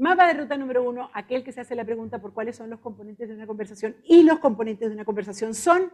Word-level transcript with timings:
Mapa 0.00 0.26
de 0.28 0.32
ruta 0.32 0.56
número 0.56 0.82
uno, 0.82 1.10
aquel 1.12 1.44
que 1.44 1.52
se 1.52 1.60
hace 1.60 1.74
la 1.74 1.84
pregunta 1.84 2.18
por 2.18 2.32
cuáles 2.32 2.56
son 2.56 2.70
los 2.70 2.80
componentes 2.80 3.28
de 3.28 3.34
una 3.34 3.46
conversación. 3.46 3.96
Y 4.04 4.22
los 4.22 4.38
componentes 4.38 4.88
de 4.88 4.94
una 4.94 5.04
conversación 5.04 5.52
son 5.52 5.92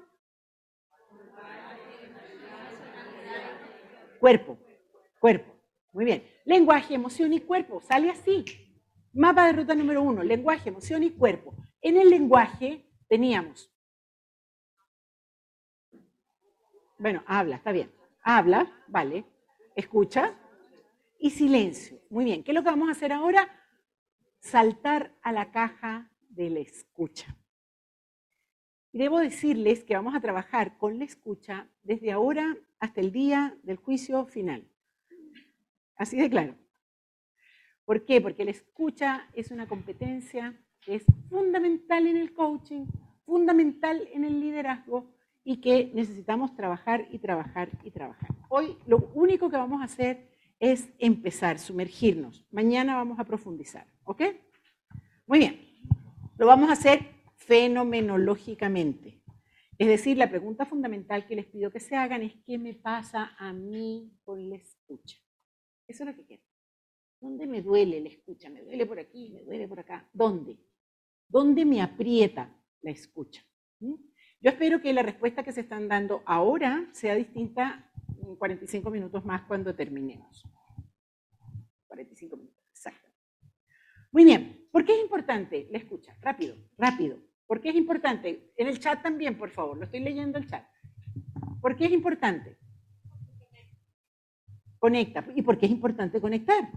cuerpo, 4.20 4.58
cuerpo. 5.18 5.52
Muy 5.92 6.04
bien. 6.04 6.24
Lenguaje, 6.44 6.94
emoción 6.94 7.32
y 7.32 7.40
cuerpo. 7.40 7.80
Sale 7.80 8.08
así. 8.08 8.44
Mapa 9.12 9.48
de 9.48 9.54
ruta 9.54 9.74
número 9.74 10.00
uno, 10.04 10.22
lenguaje, 10.22 10.68
emoción 10.68 11.02
y 11.02 11.10
cuerpo. 11.10 11.56
En 11.80 11.96
el 11.96 12.08
lenguaje 12.08 12.88
teníamos. 13.08 13.68
Bueno, 16.96 17.24
habla, 17.26 17.56
está 17.56 17.72
bien. 17.72 17.90
Habla, 18.22 18.70
vale. 18.86 19.24
Escucha. 19.74 20.32
Y 21.18 21.30
silencio. 21.30 21.98
Muy 22.08 22.24
bien. 22.24 22.44
¿Qué 22.44 22.52
es 22.52 22.54
lo 22.54 22.62
que 22.62 22.70
vamos 22.70 22.88
a 22.88 22.92
hacer 22.92 23.12
ahora? 23.12 23.65
Saltar 24.46 25.12
a 25.22 25.32
la 25.32 25.50
caja 25.50 26.08
de 26.28 26.50
la 26.50 26.60
escucha. 26.60 27.36
Y 28.92 28.98
debo 28.98 29.18
decirles 29.18 29.82
que 29.82 29.96
vamos 29.96 30.14
a 30.14 30.20
trabajar 30.20 30.78
con 30.78 31.00
la 31.00 31.04
escucha 31.04 31.68
desde 31.82 32.12
ahora 32.12 32.56
hasta 32.78 33.00
el 33.00 33.10
día 33.10 33.58
del 33.64 33.76
juicio 33.76 34.24
final. 34.26 34.70
Así 35.96 36.16
de 36.16 36.30
claro. 36.30 36.54
¿Por 37.84 38.04
qué? 38.04 38.20
Porque 38.20 38.44
la 38.44 38.52
escucha 38.52 39.28
es 39.32 39.50
una 39.50 39.66
competencia 39.66 40.56
que 40.80 40.94
es 40.94 41.04
fundamental 41.28 42.06
en 42.06 42.16
el 42.16 42.32
coaching, 42.32 42.86
fundamental 43.24 44.08
en 44.12 44.22
el 44.22 44.40
liderazgo 44.40 45.12
y 45.42 45.60
que 45.60 45.90
necesitamos 45.92 46.54
trabajar 46.54 47.08
y 47.10 47.18
trabajar 47.18 47.68
y 47.82 47.90
trabajar. 47.90 48.30
Hoy 48.48 48.78
lo 48.86 49.10
único 49.12 49.50
que 49.50 49.56
vamos 49.56 49.82
a 49.82 49.86
hacer 49.86 50.35
es 50.58 50.88
empezar, 50.98 51.58
sumergirnos. 51.58 52.46
Mañana 52.50 52.96
vamos 52.96 53.18
a 53.18 53.24
profundizar, 53.24 53.86
¿ok? 54.04 54.22
Muy 55.26 55.38
bien. 55.38 55.60
Lo 56.38 56.46
vamos 56.46 56.70
a 56.70 56.74
hacer 56.74 57.00
fenomenológicamente. 57.36 59.22
Es 59.78 59.88
decir, 59.88 60.16
la 60.16 60.30
pregunta 60.30 60.64
fundamental 60.64 61.26
que 61.26 61.36
les 61.36 61.46
pido 61.46 61.70
que 61.70 61.80
se 61.80 61.96
hagan 61.96 62.22
es 62.22 62.34
¿qué 62.46 62.56
me 62.58 62.74
pasa 62.74 63.34
a 63.38 63.52
mí 63.52 64.12
con 64.24 64.48
la 64.48 64.56
escucha? 64.56 65.18
Eso 65.86 66.02
es 66.02 66.10
lo 66.10 66.16
que 66.16 66.24
quiero. 66.24 66.42
¿Dónde 67.20 67.46
me 67.46 67.62
duele 67.62 68.00
la 68.00 68.08
escucha? 68.08 68.48
¿Me 68.48 68.62
duele 68.62 68.86
por 68.86 68.98
aquí? 68.98 69.30
¿Me 69.30 69.42
duele 69.42 69.68
por 69.68 69.80
acá? 69.80 70.08
¿Dónde? 70.12 70.58
¿Dónde 71.28 71.64
me 71.64 71.82
aprieta 71.82 72.54
la 72.82 72.90
escucha? 72.90 73.44
¿Mm? 73.80 73.94
Yo 74.40 74.50
espero 74.50 74.80
que 74.80 74.92
la 74.92 75.02
respuesta 75.02 75.42
que 75.42 75.52
se 75.52 75.62
están 75.62 75.88
dando 75.88 76.22
ahora 76.26 76.88
sea 76.92 77.14
distinta 77.14 77.90
45 78.38 78.90
minutos 78.90 79.24
más 79.24 79.42
cuando 79.42 79.74
terminemos. 79.74 80.44
45 81.86 82.36
minutos, 82.36 82.58
exacto. 82.70 83.08
Muy 84.12 84.24
bien, 84.24 84.68
¿por 84.70 84.84
qué 84.84 84.94
es 84.94 85.02
importante 85.02 85.68
la 85.70 85.78
escucha? 85.78 86.16
Rápido, 86.20 86.56
rápido. 86.76 87.18
¿Por 87.46 87.60
qué 87.60 87.70
es 87.70 87.76
importante? 87.76 88.52
En 88.56 88.66
el 88.66 88.80
chat 88.80 89.02
también, 89.02 89.38
por 89.38 89.50
favor, 89.50 89.76
lo 89.78 89.84
estoy 89.84 90.00
leyendo 90.00 90.38
el 90.38 90.46
chat. 90.46 90.66
¿Por 91.60 91.76
qué 91.76 91.86
es 91.86 91.92
importante? 91.92 92.58
Conecta. 94.78 95.24
¿Y 95.34 95.42
por 95.42 95.58
qué 95.58 95.66
es 95.66 95.72
importante 95.72 96.20
conectar? 96.20 96.70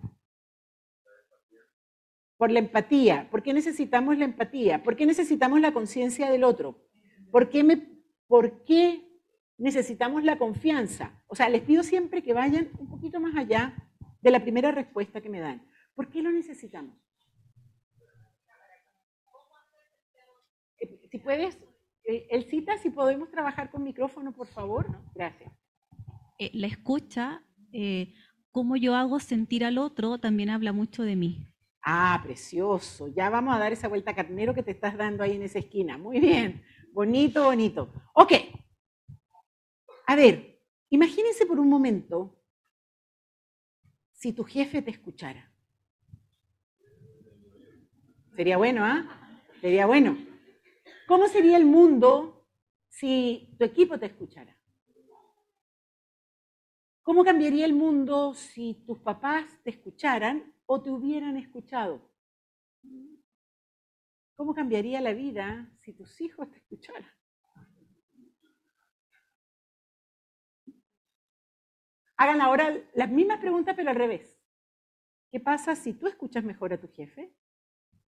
Por 2.38 2.52
la 2.52 2.59
empatía. 2.59 3.30
¿Por 3.30 3.43
qué 3.43 3.53
necesitamos 3.53 4.17
la 4.17 4.25
empatía? 4.25 4.83
¿Por 4.83 4.95
qué 4.95 5.05
necesitamos 5.05 5.59
la 5.59 5.73
conciencia 5.73 6.30
del 6.30 6.43
otro? 6.43 6.88
¿Por 7.31 7.49
qué, 7.49 7.64
me, 7.64 8.03
¿Por 8.27 8.64
qué 8.64 9.08
necesitamos 9.59 10.23
la 10.23 10.38
confianza? 10.38 11.11
O 11.27 11.35
sea, 11.35 11.49
les 11.49 11.61
pido 11.61 11.83
siempre 11.83 12.23
que 12.23 12.33
vayan 12.33 12.69
un 12.79 12.89
poquito 12.89 13.19
más 13.19 13.35
allá 13.35 13.75
de 14.21 14.31
la 14.31 14.41
primera 14.41 14.71
respuesta 14.71 15.21
que 15.21 15.29
me 15.29 15.39
dan. 15.39 15.61
¿Por 15.93 16.09
qué 16.09 16.21
lo 16.21 16.31
necesitamos? 16.31 16.95
Si 21.11 21.17
puedes, 21.19 21.57
eh, 22.05 22.27
el 22.31 22.45
cita, 22.45 22.77
si 22.77 22.89
podemos 22.89 23.30
trabajar 23.30 23.69
con 23.69 23.83
micrófono, 23.83 24.31
por 24.31 24.47
favor. 24.47 24.85
Gracias. 25.14 25.52
Eh, 26.37 26.52
la 26.53 26.67
escucha, 26.67 27.43
eh, 27.73 28.14
cómo 28.52 28.77
yo 28.77 28.95
hago 28.95 29.19
sentir 29.19 29.65
al 29.65 29.77
otro, 29.77 30.19
también 30.19 30.49
habla 30.49 30.71
mucho 30.71 31.03
de 31.03 31.15
mí. 31.15 31.48
Ah, 31.83 32.19
precioso. 32.23 33.08
Ya 33.09 33.30
vamos 33.30 33.55
a 33.55 33.59
dar 33.59 33.73
esa 33.73 33.87
vuelta 33.87 34.15
carnero 34.15 34.53
que 34.53 34.64
te 34.64 34.71
estás 34.71 34.95
dando 34.95 35.23
ahí 35.23 35.36
en 35.36 35.43
esa 35.43 35.59
esquina. 35.59 35.98
Muy 35.98 36.19
bien. 36.19 36.64
Bonito, 36.93 37.45
bonito. 37.45 37.92
Ok. 38.14 38.33
A 40.11 40.15
ver, 40.15 40.59
imagínense 40.89 41.45
por 41.45 41.59
un 41.59 41.70
momento 41.70 42.36
si 44.11 44.33
tu 44.33 44.43
jefe 44.43 44.81
te 44.81 44.89
escuchara. 44.89 45.53
Sería 48.36 48.58
bueno, 48.58 48.83
¿ah? 48.83 49.05
Sería 49.61 49.86
bueno. 49.86 50.17
¿Cómo 51.08 51.27
sería 51.27 51.58
el 51.58 51.67
mundo 51.67 52.48
si 52.87 53.55
tu 53.59 53.65
equipo 53.65 53.99
te 53.99 54.08
escuchara? 54.08 54.58
¿Cómo 57.03 57.23
cambiaría 57.23 57.67
el 57.67 57.75
mundo 57.75 58.33
si 58.33 58.83
tus 58.87 58.98
papás 58.98 59.45
te 59.64 59.69
escucharan 59.69 60.55
o 60.65 60.81
te 60.81 60.89
hubieran 60.89 61.37
escuchado? 61.37 62.02
¿Cómo 64.36 64.55
cambiaría 64.55 65.02
la 65.02 65.14
vida 65.14 65.71
si 65.81 65.93
tus 65.93 66.19
hijos 66.19 66.49
te 66.49 66.58
escucharan? 66.58 67.18
Hagan 72.19 72.41
ahora 72.41 72.77
las 72.95 73.09
mismas 73.09 73.39
preguntas 73.39 73.75
pero 73.77 73.91
al 73.91 73.95
revés. 73.95 74.37
¿Qué 75.31 75.39
pasa 75.39 75.73
si 75.77 75.93
tú 75.93 76.05
escuchas 76.05 76.43
mejor 76.43 76.73
a 76.73 76.81
tu 76.81 76.89
jefe? 76.89 77.33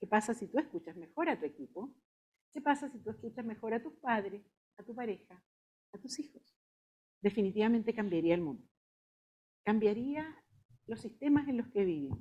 ¿Qué 0.00 0.06
pasa 0.09 0.34
si 0.34 0.48
tú 0.48 0.59
escuchas 0.59 0.97
mejor 0.97 1.28
a 1.28 1.38
tu 1.38 1.47
equipo? 1.47 1.94
¿Qué 2.53 2.60
pasa 2.60 2.91
si 2.91 2.98
tú 2.98 3.10
escuchas 3.10 3.44
mejor 3.44 3.72
a 3.72 3.81
tus 3.81 3.93
padres, 4.00 4.43
a 4.78 4.82
tu 4.82 4.97
pareja, 4.97 5.41
a 5.93 5.98
tus 5.98 6.19
hijos? 6.19 6.43
Definitivamente 7.21 7.94
cambiaría 7.94 8.34
el 8.34 8.41
mundo. 8.41 8.66
Cambiaría 9.62 10.42
los 10.87 11.00
sistemas 11.00 11.47
en 11.47 11.59
los 11.59 11.69
que 11.69 11.84
vivimos. 11.84 12.19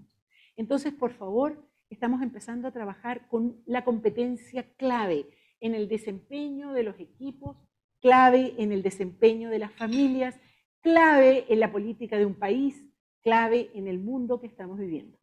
Entonces, 0.58 0.94
por 0.94 1.14
favor, 1.14 1.68
estamos 1.90 2.22
empezando 2.22 2.68
a 2.68 2.72
trabajar 2.72 3.28
con 3.30 3.64
la 3.66 3.84
competencia 3.84 4.76
clave 4.76 5.28
en 5.60 5.74
el 5.74 5.88
desempeño 5.88 6.72
de 6.72 6.84
los 6.84 7.00
equipos, 7.00 7.58
clave 8.00 8.54
en 8.60 8.74
el 8.74 8.84
desempeño 8.84 9.50
de 9.50 9.58
las 9.58 9.74
familias, 9.74 10.40
clave 10.82 11.46
en 11.52 11.60
la 11.60 11.72
política 11.72 12.18
de 12.18 12.26
un 12.26 12.36
país, 12.36 12.86
clave 13.22 13.72
en 13.74 13.88
el 13.88 14.00
mundo 14.00 14.40
que 14.40 14.48
estamos 14.48 14.78
viviendo. 14.78 15.18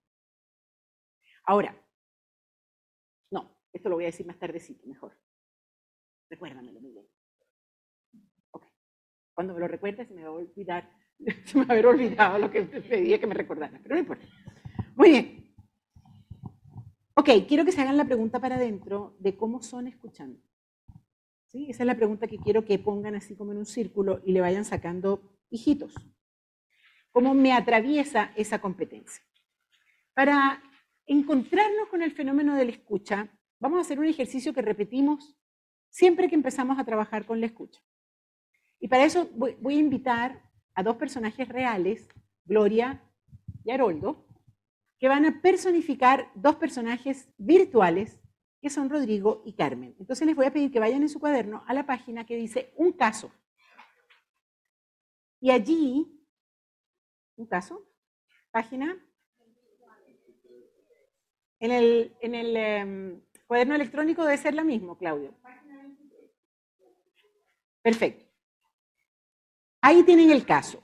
Ahora, 1.44 1.76
esto 3.76 3.90
lo 3.90 3.96
voy 3.96 4.04
a 4.04 4.06
decir 4.06 4.26
más 4.26 4.38
tardecito, 4.38 4.86
mejor. 4.86 5.12
Recuérdamelo, 6.30 6.80
Miguel. 6.80 7.06
Ok. 8.52 8.64
Cuando 9.34 9.52
me 9.52 9.60
lo 9.60 9.68
recuerdes, 9.68 10.08
se 10.08 10.14
me 10.14 10.22
va 10.22 10.28
a 10.28 10.32
olvidar, 10.32 10.90
se 11.44 11.58
me 11.58 11.66
va 11.66 11.68
a 11.68 11.72
haber 11.74 11.86
olvidado 11.86 12.38
lo 12.38 12.50
que 12.50 12.62
pedía 12.62 13.20
que 13.20 13.26
me 13.26 13.34
recordara, 13.34 13.78
pero 13.82 13.94
no 13.94 14.00
importa. 14.00 14.26
Muy 14.96 15.10
bien. 15.10 15.54
Ok, 17.16 17.28
quiero 17.46 17.66
que 17.66 17.72
se 17.72 17.82
hagan 17.82 17.98
la 17.98 18.06
pregunta 18.06 18.40
para 18.40 18.56
adentro 18.56 19.14
de 19.18 19.36
cómo 19.36 19.62
son 19.62 19.88
escuchando. 19.88 20.40
¿Sí? 21.48 21.66
Esa 21.68 21.82
es 21.82 21.86
la 21.86 21.96
pregunta 21.96 22.26
que 22.26 22.38
quiero 22.38 22.64
que 22.64 22.78
pongan 22.78 23.14
así 23.14 23.36
como 23.36 23.52
en 23.52 23.58
un 23.58 23.66
círculo 23.66 24.22
y 24.24 24.32
le 24.32 24.40
vayan 24.40 24.64
sacando 24.64 25.35
hijitos. 25.56 25.94
¿Cómo 27.10 27.34
me 27.34 27.52
atraviesa 27.52 28.32
esa 28.36 28.60
competencia? 28.60 29.24
Para 30.14 30.62
encontrarnos 31.06 31.88
con 31.88 32.02
el 32.02 32.12
fenómeno 32.12 32.54
de 32.54 32.66
la 32.66 32.70
escucha, 32.72 33.30
Vamos 33.58 33.78
a 33.78 33.80
hacer 33.82 33.98
un 33.98 34.06
ejercicio 34.06 34.52
que 34.52 34.62
repetimos 34.62 35.34
siempre 35.88 36.28
que 36.28 36.34
empezamos 36.34 36.78
a 36.78 36.84
trabajar 36.84 37.24
con 37.24 37.40
la 37.40 37.46
escucha. 37.46 37.80
Y 38.78 38.88
para 38.88 39.04
eso 39.04 39.30
voy, 39.34 39.74
a 39.74 39.78
invitar 39.78 40.42
a 40.74 40.82
dos 40.82 40.96
personajes 40.96 41.48
reales, 41.48 42.08
Gloria 42.44 43.02
y 43.64 43.70
Haroldo, 43.70 44.26
que 44.98 45.08
van 45.08 45.24
a 45.24 45.40
personificar 45.40 46.30
dos 46.34 46.56
personajes 46.56 47.30
virtuales 47.38 48.20
que 48.60 48.68
son 48.68 48.90
Rodrigo 48.90 49.42
y 49.46 49.54
Carmen. 49.54 49.96
Entonces 49.98 50.26
les 50.26 50.36
voy 50.36 50.46
a 50.46 50.52
pedir 50.52 50.70
que 50.70 50.80
vayan 50.80 51.02
en 51.02 51.08
su 51.08 51.18
cuaderno 51.18 51.64
a 51.66 51.72
la 51.72 51.86
página 51.86 52.26
que 52.26 52.36
dice 52.36 52.74
un 52.76 52.92
caso. 52.92 53.32
Y 55.40 55.50
allí, 55.50 56.06
un 57.36 57.46
caso, 57.46 57.86
página, 58.50 58.96
en 61.60 61.70
el, 61.70 62.16
en 62.20 62.34
el 62.34 62.56
em, 62.56 63.20
Cuaderno 63.46 63.74
electrónico 63.74 64.24
debe 64.24 64.36
ser 64.38 64.54
la 64.54 64.64
misma, 64.64 64.98
Claudio. 64.98 65.34
Perfecto. 67.82 68.24
Ahí 69.80 70.02
tienen 70.02 70.30
el 70.30 70.44
caso. 70.44 70.82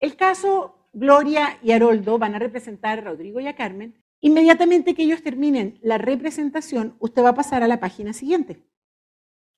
El 0.00 0.16
caso, 0.16 0.88
Gloria 0.94 1.58
y 1.62 1.72
Haroldo 1.72 2.18
van 2.18 2.34
a 2.34 2.38
representar 2.38 2.98
a 2.98 3.02
Rodrigo 3.02 3.40
y 3.40 3.46
a 3.46 3.54
Carmen. 3.54 4.02
Inmediatamente 4.20 4.94
que 4.94 5.02
ellos 5.02 5.22
terminen 5.22 5.78
la 5.82 5.98
representación, 5.98 6.96
usted 6.98 7.22
va 7.22 7.30
a 7.30 7.34
pasar 7.34 7.62
a 7.62 7.68
la 7.68 7.80
página 7.80 8.12
siguiente. 8.14 8.64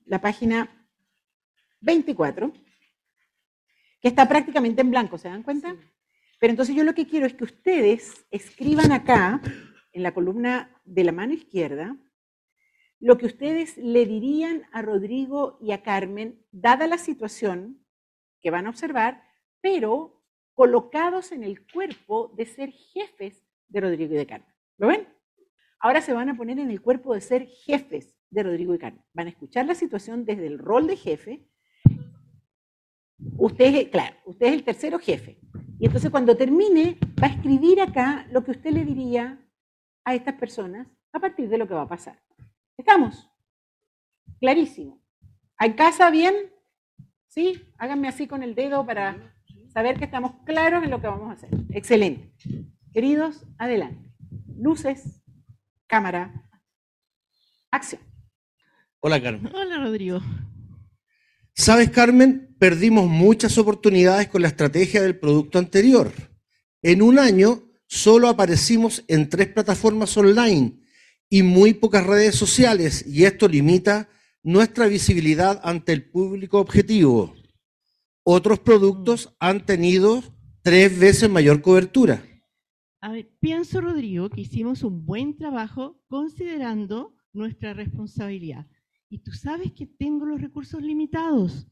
La 0.05 0.21
página 0.21 0.89
24, 1.81 2.53
que 4.05 4.09
está 4.09 4.29
prácticamente 4.29 4.83
en 4.83 4.91
blanco, 4.91 5.17
¿se 5.17 5.31
dan 5.31 5.43
cuenta? 5.43 5.75
Pero 6.39 6.51
entonces 6.51 6.77
yo 6.77 6.85
lo 6.85 6.95
que 6.95 7.07
quiero 7.07 7.25
es 7.25 7.33
que 7.33 7.45
ustedes 7.45 8.27
escriban 8.31 8.93
acá 8.93 9.41
en 9.93 10.03
la 10.03 10.13
columna 10.13 10.79
de 10.85 11.05
la 11.05 11.13
mano 11.13 11.33
izquierda 11.33 11.97
lo 13.01 13.19
que 13.19 13.27
ustedes 13.27 13.77
le 13.77 14.07
dirían 14.07 14.63
a 14.73 14.81
Rodrigo 14.83 15.59
y 15.61 15.73
a 15.73 15.83
Carmen, 15.83 16.43
dada 16.53 16.87
la 16.87 16.97
situación 16.97 17.85
que 18.41 18.51
van 18.51 18.67
a 18.67 18.71
observar, 18.71 19.23
pero 19.61 20.23
colocados 20.55 21.31
en 21.33 21.45
el 21.45 21.67
cuerpo 21.71 22.33
de 22.37 22.47
ser 22.47 22.73
jefes 22.73 23.45
de 23.69 23.81
Rodrigo 23.81 24.15
y 24.15 24.17
de 24.17 24.27
Carmen. 24.27 24.55
¿Lo 24.79 24.87
ven? 24.87 25.07
Ahora 25.81 26.01
se 26.01 26.15
van 26.15 26.31
a 26.31 26.37
poner 26.37 26.59
en 26.59 26.71
el 26.71 26.81
cuerpo 26.81 27.13
de 27.13 27.21
ser 27.21 27.47
jefes 27.47 28.17
de 28.31 28.43
Rodrigo 28.43 28.75
y 28.75 28.79
Carmen. 28.79 29.05
Van 29.13 29.27
a 29.27 29.31
escuchar 29.31 29.67
la 29.67 29.75
situación 29.75 30.25
desde 30.25 30.47
el 30.47 30.59
rol 30.59 30.87
de 30.87 30.97
jefe. 30.97 31.47
Usted 33.37 33.75
es, 33.75 33.89
claro, 33.89 34.17
usted 34.27 34.47
es 34.47 34.53
el 34.53 34.65
tercero 34.65 34.99
jefe. 34.99 35.39
Y 35.79 35.87
entonces 35.87 36.11
cuando 36.11 36.37
termine, 36.37 36.99
va 37.23 37.27
a 37.29 37.31
escribir 37.31 37.81
acá 37.81 38.27
lo 38.31 38.45
que 38.45 38.53
usted 38.53 38.71
le 38.71 38.85
diría 38.85 39.39
a 40.05 40.15
estas 40.15 40.35
personas 40.35 40.87
a 41.13 41.21
partir 41.21 41.49
de 41.49 41.59
lo 41.59 41.67
que 41.67 41.75
va 41.75 41.83
a 41.83 41.89
pasar. 41.89 42.23
¿Estamos? 42.77 43.31
Clarísimo. 44.41 45.03
¿Hay 45.57 45.75
casa 45.75 46.11
bien? 46.11 46.35
¿Sí? 47.29 47.63
Háganme 47.79 48.09
así 48.09 48.27
con 48.27 48.43
el 48.43 48.55
dedo 48.55 48.85
para 48.87 49.35
saber 49.69 49.99
que 49.99 50.05
estamos 50.05 50.33
claros 50.45 50.85
en 50.85 50.91
lo 50.91 51.01
que 51.01 51.07
vamos 51.07 51.31
a 51.31 51.33
hacer. 51.33 51.51
Excelente. 51.71 52.33
Queridos, 52.93 53.45
adelante. 53.59 54.09
Luces, 54.57 55.25
cámara, 55.87 56.49
acción. 57.71 58.01
Hola, 59.01 59.21
Carmen. 59.21 59.53
Hola, 59.55 59.79
Rodrigo. 59.79 60.21
Sabes, 61.57 61.91
Carmen, 61.91 62.55
perdimos 62.59 63.09
muchas 63.09 63.59
oportunidades 63.59 64.27
con 64.27 64.43
la 64.43 64.49
estrategia 64.49 65.01
del 65.01 65.19
producto 65.19 65.61
anterior. 65.61 66.13
En 66.83 67.01
un 67.01 67.21
año 67.21 67.63
solo 67.87 68.29
aparecimos 68.29 69.05
en 69.07 69.29
tres 69.29 69.49
plataformas 69.49 70.17
online 70.17 70.81
y 71.31 71.45
muy 71.45 71.73
pocas 71.73 72.05
redes 72.05 72.35
sociales, 72.35 73.07
y 73.07 73.25
esto 73.25 73.47
limita 73.47 74.09
nuestra 74.43 74.89
visibilidad 74.89 75.61
ante 75.63 75.93
el 75.93 76.11
público 76.11 76.59
objetivo. 76.59 77.35
Otros 78.25 78.59
productos 78.59 79.27
mm. 79.27 79.31
han 79.39 79.65
tenido 79.65 80.25
tres 80.63 80.99
veces 80.99 81.31
mayor 81.31 81.63
cobertura. 81.63 82.25
A 83.01 83.13
ver, 83.13 83.31
pienso, 83.39 83.81
Rodrigo, 83.81 84.29
que 84.29 84.41
hicimos 84.41 84.83
un 84.83 85.07
buen 85.07 85.37
trabajo 85.37 86.03
considerando 86.09 87.15
nuestra 87.33 87.75
responsabilidad. 87.75 88.67
Y 89.15 89.19
tú 89.19 89.31
sabes 89.31 89.71
que 89.71 89.87
tengo 89.87 90.27
los 90.27 90.41
recursos 90.41 90.83
limitados. 90.83 91.69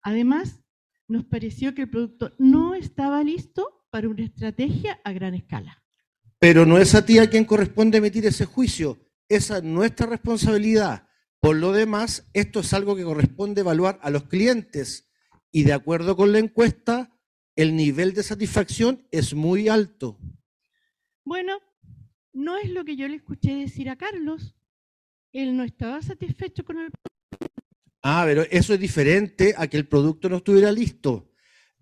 Además, 0.00 0.62
nos 1.06 1.26
pareció 1.26 1.74
que 1.74 1.82
el 1.82 1.90
producto 1.90 2.32
no 2.38 2.74
estaba 2.74 3.22
listo 3.22 3.86
para 3.90 4.08
una 4.08 4.24
estrategia 4.24 4.98
a 5.04 5.12
gran 5.12 5.34
escala. 5.34 5.84
Pero 6.38 6.64
no 6.64 6.78
es 6.78 6.94
a 6.94 7.04
ti 7.04 7.18
a 7.18 7.28
quien 7.28 7.44
corresponde 7.44 7.98
emitir 7.98 8.24
ese 8.24 8.46
juicio. 8.46 8.98
Esa 9.28 9.58
es 9.58 9.62
nuestra 9.62 10.06
responsabilidad. 10.06 11.06
Por 11.38 11.56
lo 11.56 11.72
demás, 11.72 12.30
esto 12.32 12.60
es 12.60 12.72
algo 12.72 12.96
que 12.96 13.04
corresponde 13.04 13.60
evaluar 13.60 13.98
a 14.00 14.08
los 14.08 14.24
clientes. 14.24 15.12
Y 15.50 15.64
de 15.64 15.74
acuerdo 15.74 16.16
con 16.16 16.32
la 16.32 16.38
encuesta, 16.38 17.14
el 17.56 17.76
nivel 17.76 18.14
de 18.14 18.22
satisfacción 18.22 19.06
es 19.10 19.34
muy 19.34 19.68
alto. 19.68 20.18
Bueno, 21.26 21.58
no 22.32 22.56
es 22.56 22.70
lo 22.70 22.86
que 22.86 22.96
yo 22.96 23.06
le 23.06 23.16
escuché 23.16 23.54
decir 23.54 23.90
a 23.90 23.96
Carlos. 23.96 24.55
Él 25.36 25.54
no 25.54 25.64
estaba 25.64 26.00
satisfecho 26.00 26.64
con 26.64 26.78
el 26.78 26.90
producto. 26.90 27.52
Ah, 28.02 28.22
pero 28.24 28.42
eso 28.50 28.72
es 28.72 28.80
diferente 28.80 29.54
a 29.58 29.66
que 29.66 29.76
el 29.76 29.86
producto 29.86 30.30
no 30.30 30.38
estuviera 30.38 30.72
listo. 30.72 31.30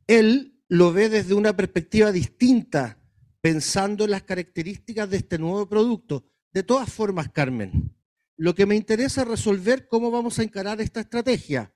Él 0.08 0.60
lo 0.66 0.92
ve 0.92 1.08
desde 1.08 1.34
una 1.34 1.54
perspectiva 1.54 2.10
distinta, 2.10 3.00
pensando 3.40 4.04
en 4.04 4.10
las 4.10 4.24
características 4.24 5.08
de 5.08 5.18
este 5.18 5.38
nuevo 5.38 5.68
producto. 5.68 6.24
De 6.52 6.64
todas 6.64 6.92
formas, 6.92 7.30
Carmen, 7.30 7.94
lo 8.36 8.56
que 8.56 8.66
me 8.66 8.74
interesa 8.74 9.22
es 9.22 9.28
resolver 9.28 9.86
cómo 9.86 10.10
vamos 10.10 10.40
a 10.40 10.42
encarar 10.42 10.80
esta 10.80 10.98
estrategia. 10.98 11.72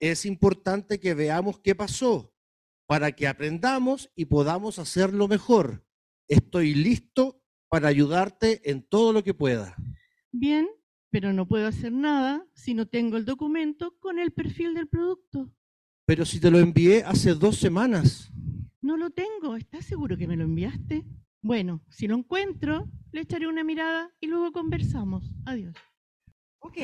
Es 0.00 0.26
importante 0.26 0.98
que 0.98 1.14
veamos 1.14 1.60
qué 1.60 1.76
pasó 1.76 2.34
para 2.86 3.12
que 3.12 3.28
aprendamos 3.28 4.10
y 4.16 4.24
podamos 4.24 4.80
hacerlo 4.80 5.28
mejor. 5.28 5.86
Estoy 6.26 6.74
listo 6.74 7.40
para 7.68 7.86
ayudarte 7.86 8.68
en 8.68 8.82
todo 8.82 9.12
lo 9.12 9.22
que 9.22 9.32
pueda. 9.32 9.76
Bien, 10.32 10.66
pero 11.10 11.32
no 11.32 11.46
puedo 11.46 11.66
hacer 11.66 11.92
nada 11.92 12.46
si 12.54 12.74
no 12.74 12.86
tengo 12.86 13.16
el 13.16 13.24
documento 13.24 13.96
con 13.98 14.18
el 14.18 14.30
perfil 14.30 14.74
del 14.74 14.88
producto. 14.88 15.50
Pero 16.06 16.24
si 16.24 16.40
te 16.40 16.50
lo 16.50 16.58
envié 16.58 17.02
hace 17.04 17.34
dos 17.34 17.56
semanas. 17.56 18.32
No 18.80 18.96
lo 18.96 19.10
tengo. 19.10 19.56
¿Estás 19.56 19.84
seguro 19.84 20.16
que 20.16 20.26
me 20.26 20.36
lo 20.36 20.44
enviaste? 20.44 21.04
Bueno, 21.42 21.82
si 21.88 22.06
lo 22.06 22.16
encuentro, 22.16 22.88
le 23.12 23.22
echaré 23.22 23.48
una 23.48 23.64
mirada 23.64 24.10
y 24.20 24.26
luego 24.26 24.52
conversamos. 24.52 25.24
Adiós. 25.46 25.74
Ok, 26.60 26.78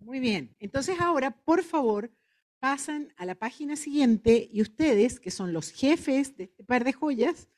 muy 0.00 0.20
bien. 0.20 0.54
Entonces 0.58 0.98
ahora, 1.00 1.30
por 1.30 1.62
favor, 1.62 2.10
pasan 2.58 3.12
a 3.16 3.24
la 3.24 3.34
página 3.34 3.76
siguiente 3.76 4.48
y 4.52 4.62
ustedes, 4.62 5.20
que 5.20 5.30
son 5.30 5.52
los 5.52 5.70
jefes 5.70 6.36
de 6.36 6.44
este 6.44 6.64
par 6.64 6.84
de 6.84 6.92
joyas, 6.92 7.48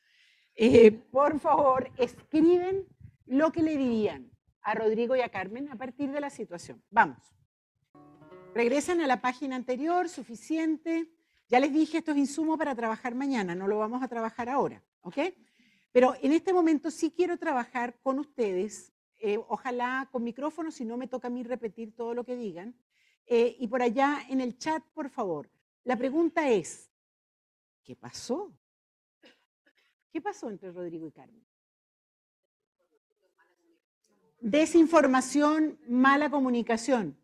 eh, 0.55 0.91
por 0.91 1.39
favor, 1.39 1.91
escriben 1.97 2.85
lo 3.25 3.51
que 3.51 3.63
le 3.63 3.77
dirían 3.77 4.32
a 4.63 4.73
Rodrigo 4.73 5.15
y 5.15 5.21
a 5.21 5.29
Carmen 5.29 5.69
a 5.69 5.75
partir 5.75 6.11
de 6.11 6.21
la 6.21 6.29
situación. 6.29 6.81
Vamos. 6.89 7.35
Regresan 8.53 9.01
a 9.01 9.07
la 9.07 9.21
página 9.21 9.55
anterior, 9.55 10.09
suficiente. 10.09 11.09
Ya 11.49 11.59
les 11.59 11.73
dije, 11.73 11.99
esto 11.99 12.11
es 12.11 12.17
insumo 12.17 12.57
para 12.57 12.75
trabajar 12.75 13.15
mañana, 13.15 13.55
no 13.55 13.67
lo 13.67 13.77
vamos 13.77 14.01
a 14.01 14.07
trabajar 14.07 14.49
ahora, 14.49 14.83
¿ok? 15.01 15.17
Pero 15.91 16.15
en 16.21 16.31
este 16.31 16.53
momento 16.53 16.89
sí 16.89 17.11
quiero 17.11 17.37
trabajar 17.37 17.99
con 18.01 18.17
ustedes, 18.19 18.91
eh, 19.21 19.37
ojalá 19.47 20.09
con 20.11 20.23
micrófono, 20.23 20.71
si 20.71 20.85
no 20.85 20.97
me 20.97 21.07
toca 21.07 21.27
a 21.27 21.31
mí 21.31 21.43
repetir 21.43 21.95
todo 21.95 22.13
lo 22.13 22.23
que 22.23 22.35
digan. 22.35 22.75
Eh, 23.25 23.55
y 23.59 23.67
por 23.67 23.81
allá 23.81 24.21
en 24.29 24.41
el 24.41 24.57
chat, 24.57 24.83
por 24.93 25.09
favor. 25.09 25.49
La 25.83 25.95
pregunta 25.95 26.49
es, 26.49 26.89
¿qué 27.83 27.95
pasó? 27.95 28.51
¿Qué 30.11 30.21
pasó 30.21 30.49
entre 30.49 30.71
Rodrigo 30.71 31.07
y 31.07 31.11
Carmen? 31.11 31.45
Desinformación, 34.43 35.79
mala 35.87 36.29
comunicación. 36.29 37.17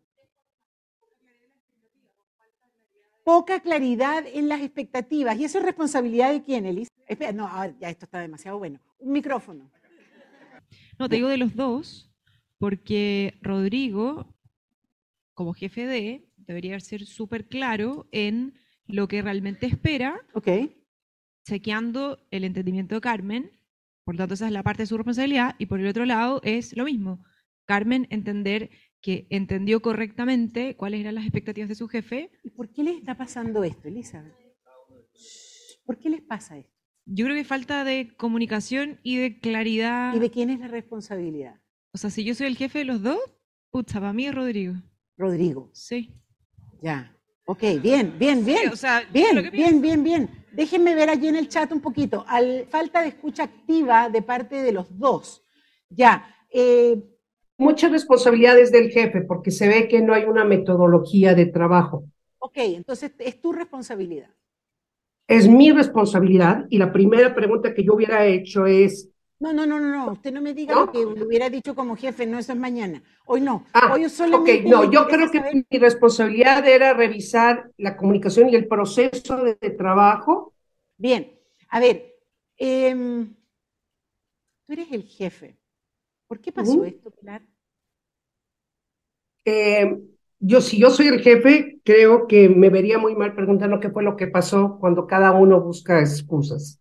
poca 3.30 3.60
claridad 3.60 4.24
en 4.26 4.48
las 4.48 4.60
expectativas. 4.60 5.38
¿Y 5.38 5.44
eso 5.44 5.58
es 5.58 5.64
responsabilidad 5.64 6.32
de 6.32 6.42
quién, 6.42 6.66
Elisa? 6.66 6.90
Espera, 7.06 7.30
no, 7.30 7.48
ya 7.78 7.88
esto 7.88 8.06
está 8.06 8.18
demasiado 8.18 8.58
bueno. 8.58 8.80
Un 8.98 9.12
micrófono. 9.12 9.70
No, 10.98 11.08
te 11.08 11.14
digo 11.14 11.28
de 11.28 11.36
los 11.36 11.54
dos, 11.54 12.10
porque 12.58 13.38
Rodrigo, 13.40 14.34
como 15.32 15.52
jefe 15.52 15.86
de, 15.86 16.28
debería 16.38 16.80
ser 16.80 17.06
súper 17.06 17.46
claro 17.46 18.08
en 18.10 18.54
lo 18.88 19.06
que 19.06 19.22
realmente 19.22 19.66
espera, 19.66 20.20
okay. 20.34 20.76
chequeando 21.44 22.26
el 22.32 22.42
entendimiento 22.42 22.96
de 22.96 23.00
Carmen, 23.00 23.52
por 24.04 24.14
lo 24.14 24.18
tanto 24.18 24.34
esa 24.34 24.46
es 24.46 24.52
la 24.52 24.62
parte 24.62 24.82
de 24.82 24.86
su 24.86 24.96
responsabilidad, 24.96 25.54
y 25.58 25.66
por 25.66 25.80
el 25.80 25.86
otro 25.86 26.04
lado 26.04 26.40
es 26.44 26.76
lo 26.76 26.84
mismo, 26.84 27.24
Carmen 27.66 28.06
entender 28.10 28.70
que 29.00 29.26
entendió 29.30 29.80
correctamente 29.80 30.76
cuáles 30.76 31.00
eran 31.00 31.14
las 31.14 31.24
expectativas 31.24 31.68
de 31.68 31.74
su 31.74 31.88
jefe. 31.88 32.30
¿Y 32.42 32.50
por 32.50 32.70
qué 32.70 32.82
les 32.82 32.96
está 32.96 33.16
pasando 33.16 33.64
esto, 33.64 33.88
Elizabeth? 33.88 34.34
¿Por 35.84 35.98
qué 35.98 36.10
les 36.10 36.20
pasa 36.20 36.58
esto? 36.58 36.74
Yo 37.06 37.24
creo 37.24 37.36
que 37.36 37.44
falta 37.44 37.84
de 37.84 38.14
comunicación 38.16 39.00
y 39.02 39.16
de 39.16 39.40
claridad. 39.40 40.14
¿Y 40.14 40.18
de 40.18 40.30
quién 40.30 40.50
es 40.50 40.60
la 40.60 40.68
responsabilidad? 40.68 41.60
O 41.92 41.98
sea, 41.98 42.10
si 42.10 42.24
yo 42.24 42.34
soy 42.34 42.46
el 42.46 42.56
jefe 42.56 42.80
de 42.80 42.84
los 42.84 43.02
dos, 43.02 43.18
puta, 43.70 43.94
para 43.94 44.12
mí 44.12 44.26
es 44.26 44.34
Rodrigo. 44.34 44.74
Rodrigo. 45.16 45.70
Sí. 45.72 46.14
Ya. 46.82 47.16
Ok, 47.50 47.64
bien, 47.82 48.14
bien, 48.16 48.44
bien. 48.44 48.68
o 48.72 48.76
sea, 48.76 49.02
bien, 49.12 49.50
bien, 49.50 49.82
bien, 49.82 50.04
bien. 50.04 50.30
Déjenme 50.52 50.94
ver 50.94 51.10
allí 51.10 51.26
en 51.26 51.34
el 51.34 51.48
chat 51.48 51.72
un 51.72 51.80
poquito. 51.80 52.24
Al, 52.28 52.66
falta 52.70 53.02
de 53.02 53.08
escucha 53.08 53.42
activa 53.42 54.08
de 54.08 54.22
parte 54.22 54.62
de 54.62 54.70
los 54.70 54.86
dos. 54.96 55.42
Ya. 55.88 56.32
Eh, 56.48 57.02
muchas 57.58 57.90
responsabilidades 57.90 58.70
del 58.70 58.92
jefe 58.92 59.22
porque 59.22 59.50
se 59.50 59.66
ve 59.66 59.88
que 59.88 60.00
no 60.00 60.14
hay 60.14 60.26
una 60.26 60.44
metodología 60.44 61.34
de 61.34 61.46
trabajo. 61.46 62.04
Ok, 62.38 62.58
entonces 62.58 63.10
es 63.18 63.40
tu 63.40 63.52
responsabilidad. 63.52 64.30
Es 65.26 65.48
mi 65.48 65.72
responsabilidad 65.72 66.66
y 66.70 66.78
la 66.78 66.92
primera 66.92 67.34
pregunta 67.34 67.74
que 67.74 67.82
yo 67.82 67.94
hubiera 67.94 68.26
hecho 68.26 68.66
es... 68.66 69.10
No, 69.40 69.54
no, 69.54 69.64
no, 69.64 69.80
no, 69.80 69.88
no. 69.88 70.12
usted 70.12 70.32
no 70.32 70.42
me 70.42 70.52
diga 70.52 70.74
lo 70.74 70.92
que 70.92 70.98
lo 71.02 71.26
hubiera 71.26 71.48
dicho 71.48 71.74
como 71.74 71.96
jefe, 71.96 72.26
no, 72.26 72.38
eso 72.38 72.52
es 72.52 72.58
mañana. 72.58 73.02
Hoy 73.24 73.40
no. 73.40 73.64
Ah, 73.72 73.90
Hoy 73.94 74.06
solamente... 74.10 74.60
Ok, 74.60 74.66
no, 74.66 74.90
yo 74.90 75.06
creo 75.06 75.30
que 75.30 75.64
mi 75.70 75.78
responsabilidad 75.78 76.66
era 76.68 76.92
revisar 76.92 77.70
la 77.78 77.96
comunicación 77.96 78.50
y 78.50 78.56
el 78.56 78.68
proceso 78.68 79.42
de, 79.42 79.54
trabajo. 79.70 80.52
Bien, 80.98 81.32
a 81.70 81.80
ver, 81.80 82.16
em, 82.58 83.34
tú 84.66 84.74
eres 84.74 84.92
el 84.92 85.04
jefe. 85.04 85.56
¿Por 86.26 86.38
qué 86.40 86.52
pasó 86.52 86.84
esto, 86.84 87.10
Pilar? 87.10 87.40
Eh, 89.46 90.00
yo, 90.38 90.60
si 90.60 90.78
yo 90.78 90.90
soy 90.90 91.08
el 91.08 91.20
jefe, 91.20 91.80
creo 91.82 92.26
que 92.26 92.50
me 92.50 92.68
vería 92.68 92.98
muy 92.98 93.16
mal 93.16 93.34
preguntando 93.34 93.80
qué 93.80 93.88
fue 93.88 94.02
lo 94.02 94.16
que 94.16 94.26
pasó 94.26 94.76
cuando 94.78 95.06
cada 95.06 95.32
uno 95.32 95.62
busca 95.62 95.98
excusas. 95.98 96.78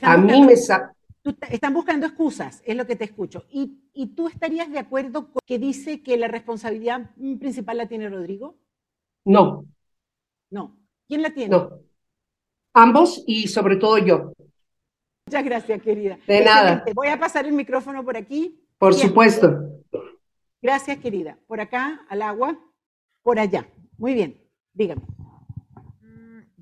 A 0.00 0.16
mí 0.16 0.42
me 0.42 0.56
tú 1.24 1.34
están 1.50 1.72
buscando 1.72 2.06
excusas, 2.06 2.62
es 2.66 2.76
lo 2.76 2.86
que 2.86 2.96
te 2.96 3.04
escucho. 3.04 3.46
¿Y, 3.50 3.80
y 3.94 4.08
tú 4.14 4.28
estarías 4.28 4.70
de 4.70 4.78
acuerdo 4.78 5.32
con 5.32 5.40
que 5.46 5.58
dice 5.58 6.02
que 6.02 6.18
la 6.18 6.28
responsabilidad 6.28 7.10
mm, 7.16 7.38
principal 7.38 7.78
la 7.78 7.88
tiene 7.88 8.08
Rodrigo? 8.10 8.58
No, 9.24 9.64
No. 10.50 10.76
¿Quién 11.08 11.22
la 11.22 11.30
tiene? 11.30 11.50
no. 11.50 11.70
Ambos 12.74 13.22
y 13.26 13.48
sobre 13.48 13.76
todo 13.76 13.98
yo, 13.98 14.32
Muchas 15.26 15.44
gracias, 15.44 15.82
querida. 15.82 16.18
De 16.26 16.44
nada. 16.44 16.84
Voy 16.94 17.08
a 17.08 17.18
pasar 17.18 17.46
el 17.46 17.52
micrófono 17.54 18.04
por 18.04 18.16
aquí. 18.16 18.60
por 18.78 18.94
Bien. 18.94 19.08
supuesto. 19.08 19.48
Gracias, 20.60 20.98
querida. 20.98 21.38
Por 21.46 21.60
acá, 21.60 22.04
al 22.10 22.20
agua, 22.20 22.58
por 23.22 23.38
allá. 23.38 23.66
Muy 23.96 24.12
bien, 24.14 24.38
dígame. 24.74 25.02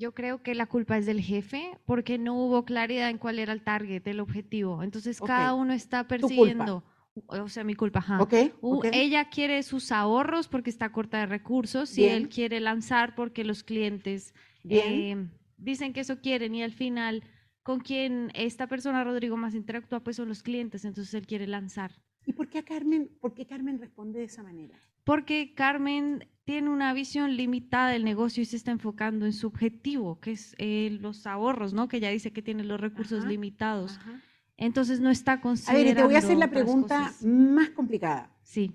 Yo 0.03 0.13
creo 0.15 0.43
que 0.43 0.57
la 0.57 0.67
culpa 0.67 0.99
es 0.99 1.07
del 1.07 1.21
jefe 1.21 1.79
porque 1.87 2.19
no 2.19 2.35
hubo 2.35 2.65
claridad 2.65 3.09
en 3.09 3.19
cuál 3.19 3.39
era 3.39 3.53
el 3.53 3.63
target, 3.63 4.05
el 4.09 4.19
objetivo. 4.19 4.83
Entonces 4.83 5.21
Ok. 5.21 5.29
cada 5.29 5.55
uno 5.55 5.73
está 5.73 6.09
persiguiendo, 6.09 6.83
o 7.29 7.49
sea, 7.49 7.63
mi 7.63 7.77
culpa, 7.77 8.01
ajá. 8.01 8.21
¿Ok? 8.21 8.35
U- 8.63 8.79
ok. 8.79 8.87
Ella 8.93 9.27
quiere 9.31 9.63
sus 9.63 9.93
ahorros 9.93 10.49
porque 10.49 10.71
está 10.71 10.91
corta 10.91 11.21
de 11.21 11.27
recursos 11.27 11.97
y 11.97 12.01
Bien. 12.03 12.15
él 12.17 12.29
quiere 12.29 12.59
lanzar 12.59 13.15
porque 13.15 13.45
los 13.45 13.63
clientes 13.63 14.35
eh, 14.69 15.29
dicen 15.57 15.93
que 15.93 16.01
eso 16.01 16.21
quieren 16.21 16.53
y 16.57 16.65
al 16.65 16.73
final 16.73 17.23
con 17.63 17.79
quien 17.79 18.33
esta 18.35 18.67
persona, 18.67 19.05
Rodrigo, 19.05 19.37
más 19.37 19.55
interactúa, 19.55 20.01
pues 20.01 20.17
son 20.17 20.27
los 20.29 20.43
clientes, 20.43 20.85
entonces 20.85 21.15
él 21.15 21.29
quiere 21.29 21.47
lanzar. 21.47 21.93
¿Y 22.27 22.33
por 22.33 22.49
qué 22.51 22.59
a 22.59 22.65
Carmen, 22.65 23.09
por 23.21 23.35
qué 23.35 23.47
Carmen 23.47 23.79
responde 23.79 24.19
de 24.19 24.25
esa 24.25 24.43
manera? 24.43 24.81
Porque 25.05 25.55
Carmen 25.55 26.29
tiene 26.45 26.71
una 26.71 26.93
visión 26.93 27.37
limitada 27.37 27.91
del 27.91 28.05
negocio 28.05 28.43
y 28.43 28.47
se 28.47 28.57
está 28.57 28.71
enfocando 28.71 29.27
en 29.27 29.33
su 29.33 29.47
objetivo, 29.47 30.21
que 30.21 30.33
es 30.33 30.55
eh, 30.59 30.97
los 31.01 31.27
ahorros, 31.27 31.73
¿no? 31.73 31.89
Que 31.89 31.99
ella 31.99 32.11
dice 32.11 32.33
que 32.33 32.43
tiene 32.43 32.65
los 32.65 32.81
recursos 32.81 33.21
Ajá, 33.21 33.29
limitados. 33.29 33.99
Ajá. 33.99 34.21
Entonces 34.57 35.01
no 35.01 35.11
está 35.11 35.33
A 35.35 35.41
considerando 35.41 35.85
ver, 35.85 35.93
y 35.93 35.97
te 35.97 36.05
voy 36.05 36.15
a 36.15 36.19
hacer 36.19 36.37
la 36.37 36.51
pregunta 36.51 36.99
cosas. 37.09 37.25
más 37.25 37.71
complicada. 37.71 38.37
Sí. 38.43 38.73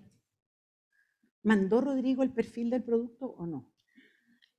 ¿Mandó 1.43 1.81
Rodrigo 1.81 2.23
el 2.23 2.31
perfil 2.31 2.69
del 2.69 2.83
producto 2.83 3.27
o 3.27 3.45
no? 3.45 3.69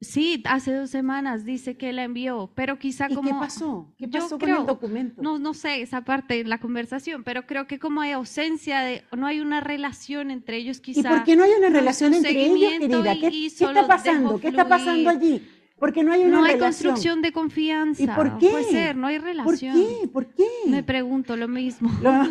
Sí, 0.01 0.45
hace 0.47 0.73
dos 0.73 0.91
semanas 0.91 1.45
dice 1.45 1.77
que 1.77 1.93
la 1.93 2.05
envió, 2.05 2.53
pero 2.55 2.79
quizá 2.79 3.09
¿Y 3.11 3.17
como... 3.17 3.29
qué 3.31 3.35
pasó? 3.35 3.93
¿Qué 3.99 4.07
yo 4.07 4.21
pasó 4.21 4.39
con 4.39 4.39
creo- 4.39 4.61
el 4.61 4.67
documento? 4.67 5.21
No, 5.21 5.41
no 5.41 5.55
sé 5.55 5.83
esa 5.83 6.03
parte 6.05 6.39
en 6.39 6.49
la 6.49 6.59
conversación, 6.59 7.25
pero 7.25 7.47
creo 7.47 7.67
que 7.67 7.81
como 7.81 8.01
hay 8.01 8.13
ausencia 8.13 8.79
de, 8.81 9.03
no 9.17 9.27
hay 9.27 9.41
una 9.41 9.61
relación 9.61 10.31
entre 10.31 10.57
ellos, 10.59 10.79
¿Y 10.79 10.83
quizá. 10.83 11.09
por 11.11 11.25
qué 11.25 11.35
no 11.35 11.43
hay 11.43 11.51
una 11.59 11.69
relación 11.71 12.15
entre 12.15 12.31
ellos, 12.47 12.71
querida? 12.79 13.13
y- 13.15 13.21
¿Qué, 13.21 13.29
y 13.31 13.47
está 13.47 13.87
pasando? 13.89 14.39
¿Qué 14.39 14.49
está 14.49 14.69
pasando 14.69 15.11
allí? 15.11 15.45
Porque 15.81 16.03
no 16.05 16.13
hay 16.13 16.23
una 16.25 16.39
no 16.39 16.45
hay 16.45 16.53
relación. 16.55 16.91
construcción 16.93 17.23
de 17.23 17.33
confianza. 17.33 18.03
¿Y 18.03 18.07
por 18.09 18.39
qué? 18.39 18.51
Puede 18.51 18.65
ser, 18.71 18.97
no 18.97 19.07
hay 19.09 19.19
¿Por 19.19 19.27
relación. 19.27 19.77
qué? 19.77 20.09
¿Por 20.09 20.27
qué? 20.27 20.47
Me 20.67 20.83
pregunto 20.85 21.37
lo 21.37 21.49
mismo. 21.49 21.91
Lo- 22.03 22.13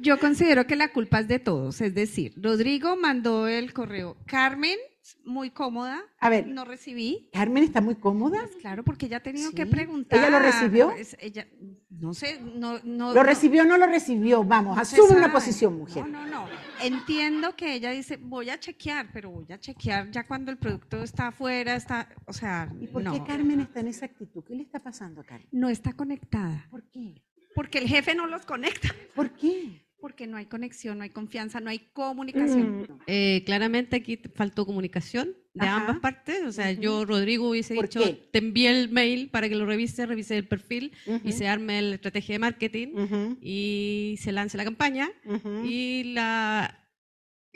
Yo 0.00 0.18
considero 0.18 0.66
que 0.66 0.76
la 0.76 0.92
culpa 0.92 1.20
es 1.20 1.28
de 1.28 1.38
todos, 1.38 1.80
es 1.80 1.94
decir, 1.94 2.32
Rodrigo 2.36 2.96
mandó 2.96 3.48
el 3.48 3.72
correo, 3.72 4.16
Carmen, 4.26 4.76
muy 5.24 5.50
cómoda, 5.50 6.02
A 6.18 6.28
ver, 6.28 6.48
no 6.48 6.64
recibí, 6.64 7.30
Carmen 7.32 7.62
está 7.62 7.80
muy 7.80 7.94
cómoda. 7.94 8.40
pues 8.42 8.56
claro, 8.56 8.82
porque 8.82 9.06
ella 9.06 9.18
ha 9.18 9.22
tenido 9.22 9.52
que 9.52 9.64
preguntar. 9.66 10.18
¿Ella 10.18 10.30
lo 10.30 10.38
recibió? 10.40 10.92
ella, 11.20 11.46
no 11.90 12.12
sé, 12.12 12.40
no, 12.40 12.80
no. 12.82 13.08
¿Lo 13.10 13.14
no- 13.14 13.22
recibió 13.22 13.62
o 13.62 13.64
no 13.64 13.78
lo 13.78 13.86
recibió? 13.86 14.42
Vamos, 14.42 14.74
no 14.76 14.82
asume 14.82 15.16
una 15.16 15.30
posición, 15.32 15.78
mujer. 15.78 16.06
No, 16.08 16.26
no, 16.26 16.46
no. 16.46 16.48
Entiendo 16.82 17.54
que 17.54 17.74
ella 17.74 17.90
dice, 17.92 18.16
voy 18.16 18.50
a 18.50 18.58
chequear, 18.58 19.08
pero 19.12 19.30
voy 19.30 19.46
a 19.52 19.58
chequear 19.60 20.10
ya 20.10 20.26
cuando 20.26 20.50
el 20.50 20.58
producto 20.58 21.02
está 21.02 21.28
afuera, 21.28 21.76
está, 21.76 22.08
o 22.26 22.32
sea, 22.32 22.68
¿Y 22.80 22.88
por 22.88 23.02
no, 23.02 23.12
qué 23.12 23.22
Carmen 23.24 23.60
está 23.60 23.80
en 23.80 23.88
esa 23.88 24.06
actitud? 24.06 24.42
¿Qué 24.44 24.54
le 24.56 24.62
está 24.64 24.80
pasando 24.80 25.20
a 25.20 25.24
Carmen? 25.24 25.48
no 25.52 25.68
está 25.68 25.92
conectada, 25.92 26.66
¿Por 26.70 26.82
qué? 26.90 27.22
porque 27.54 27.78
el 27.78 27.88
jefe 27.88 28.14
no 28.14 28.26
los 28.26 28.44
conecta, 28.44 28.88
¿Por 29.14 29.30
qué? 29.30 29.85
Porque 30.00 30.26
no 30.26 30.36
hay 30.36 30.46
conexión, 30.46 30.98
no 30.98 31.04
hay 31.04 31.10
confianza, 31.10 31.60
no 31.60 31.70
hay 31.70 31.78
comunicación. 31.92 32.82
Mm, 32.82 32.84
Eh, 33.06 33.42
claramente 33.46 33.96
aquí 33.96 34.18
faltó 34.34 34.66
comunicación 34.66 35.34
de 35.54 35.66
Ajá. 35.66 35.76
ambas 35.80 35.98
partes. 36.00 36.42
O 36.44 36.52
sea, 36.52 36.70
yo, 36.72 37.04
Rodrigo, 37.04 37.48
hubiese 37.50 37.74
¿Por 37.74 37.86
dicho, 37.88 38.00
qué? 38.00 38.28
te 38.32 38.38
envié 38.38 38.70
el 38.70 38.90
mail 38.90 39.30
para 39.30 39.48
que 39.48 39.54
lo 39.54 39.64
revise, 39.66 40.04
revise 40.06 40.36
el 40.36 40.46
perfil 40.46 40.92
y 41.24 41.32
se 41.32 41.48
arme 41.48 41.80
la 41.82 41.94
estrategia 41.94 42.34
de 42.34 42.38
marketing 42.40 42.88
y 43.40 44.16
se 44.20 44.32
lance 44.32 44.56
la 44.56 44.64
campaña. 44.64 45.10
Y 45.64 46.04
la 46.14 46.82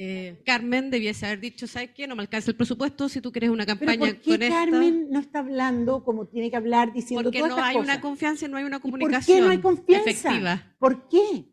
eh, 0.03 0.41
Carmen 0.47 0.91
debiese 0.91 1.27
haber 1.27 1.41
dicho, 1.41 1.67
¿sabes 1.67 1.91
qué? 1.91 2.07
No 2.07 2.17
me 2.17 2.23
alcanza 2.23 2.51
el 2.51 2.57
presupuesto 2.57 3.09
si 3.11 3.21
tú 3.21 3.31
quieres 3.33 3.51
una 3.51 3.67
Pero 3.67 3.77
campaña 3.79 3.99
¿por 4.13 4.21
qué 4.23 4.31
con 4.31 4.43
esta. 4.43 4.55
Carmen 4.61 5.11
no 5.11 5.21
está 5.21 5.41
hablando 5.41 6.03
como 6.05 6.27
tiene 6.27 6.51
que 6.51 6.57
hablar 6.57 6.93
diciendo 6.95 7.25
Porque 7.25 7.39
todas 7.41 7.51
no 7.51 7.57
estas 7.59 7.69
hay 7.71 7.77
una 7.83 8.01
confianza 8.01 8.47
y 8.47 8.49
no 8.49 8.57
hay 8.57 8.65
una 8.65 8.77
¿Y 8.77 8.81
por 8.81 8.89
qué 8.89 8.93
comunicación 8.93 9.45
no 9.45 9.51
hay 9.51 9.59
confianza? 9.59 10.09
efectiva. 10.11 10.75
¿Por 10.79 11.07
qué? 11.09 11.45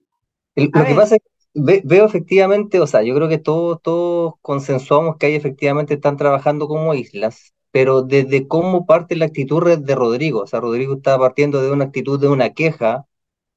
El- 0.58 0.72
lo 0.74 0.86
que 0.88 0.96
ver. 0.96 0.96
pasa 0.96 1.16
es 1.18 1.22
que 1.24 1.30
ve- 1.56 1.82
veo 1.86 2.06
efectivamente, 2.06 2.80
o 2.82 2.88
sea, 2.88 3.04
yo 3.04 3.16
creo 3.16 3.30
que 3.30 3.38
todos, 3.40 3.82
todos 3.82 4.36
consensuamos 4.42 5.18
que 5.18 5.28
ahí 5.28 5.36
efectivamente 5.36 5.96
están 5.96 6.18
trabajando 6.18 6.68
como 6.68 6.94
islas, 6.96 7.54
pero 7.72 8.02
desde 8.04 8.48
cómo 8.48 8.86
parte 8.86 9.16
la 9.16 9.26
actitud 9.26 9.64
de 9.80 9.96
Rodrigo, 9.96 10.42
o 10.44 10.48
sea, 10.48 10.60
Rodrigo 10.62 10.96
está 10.96 11.18
partiendo 11.20 11.62
de 11.64 11.72
una 11.72 11.86
actitud 11.86 12.20
de 12.20 12.28
una 12.30 12.54
queja 12.54 13.06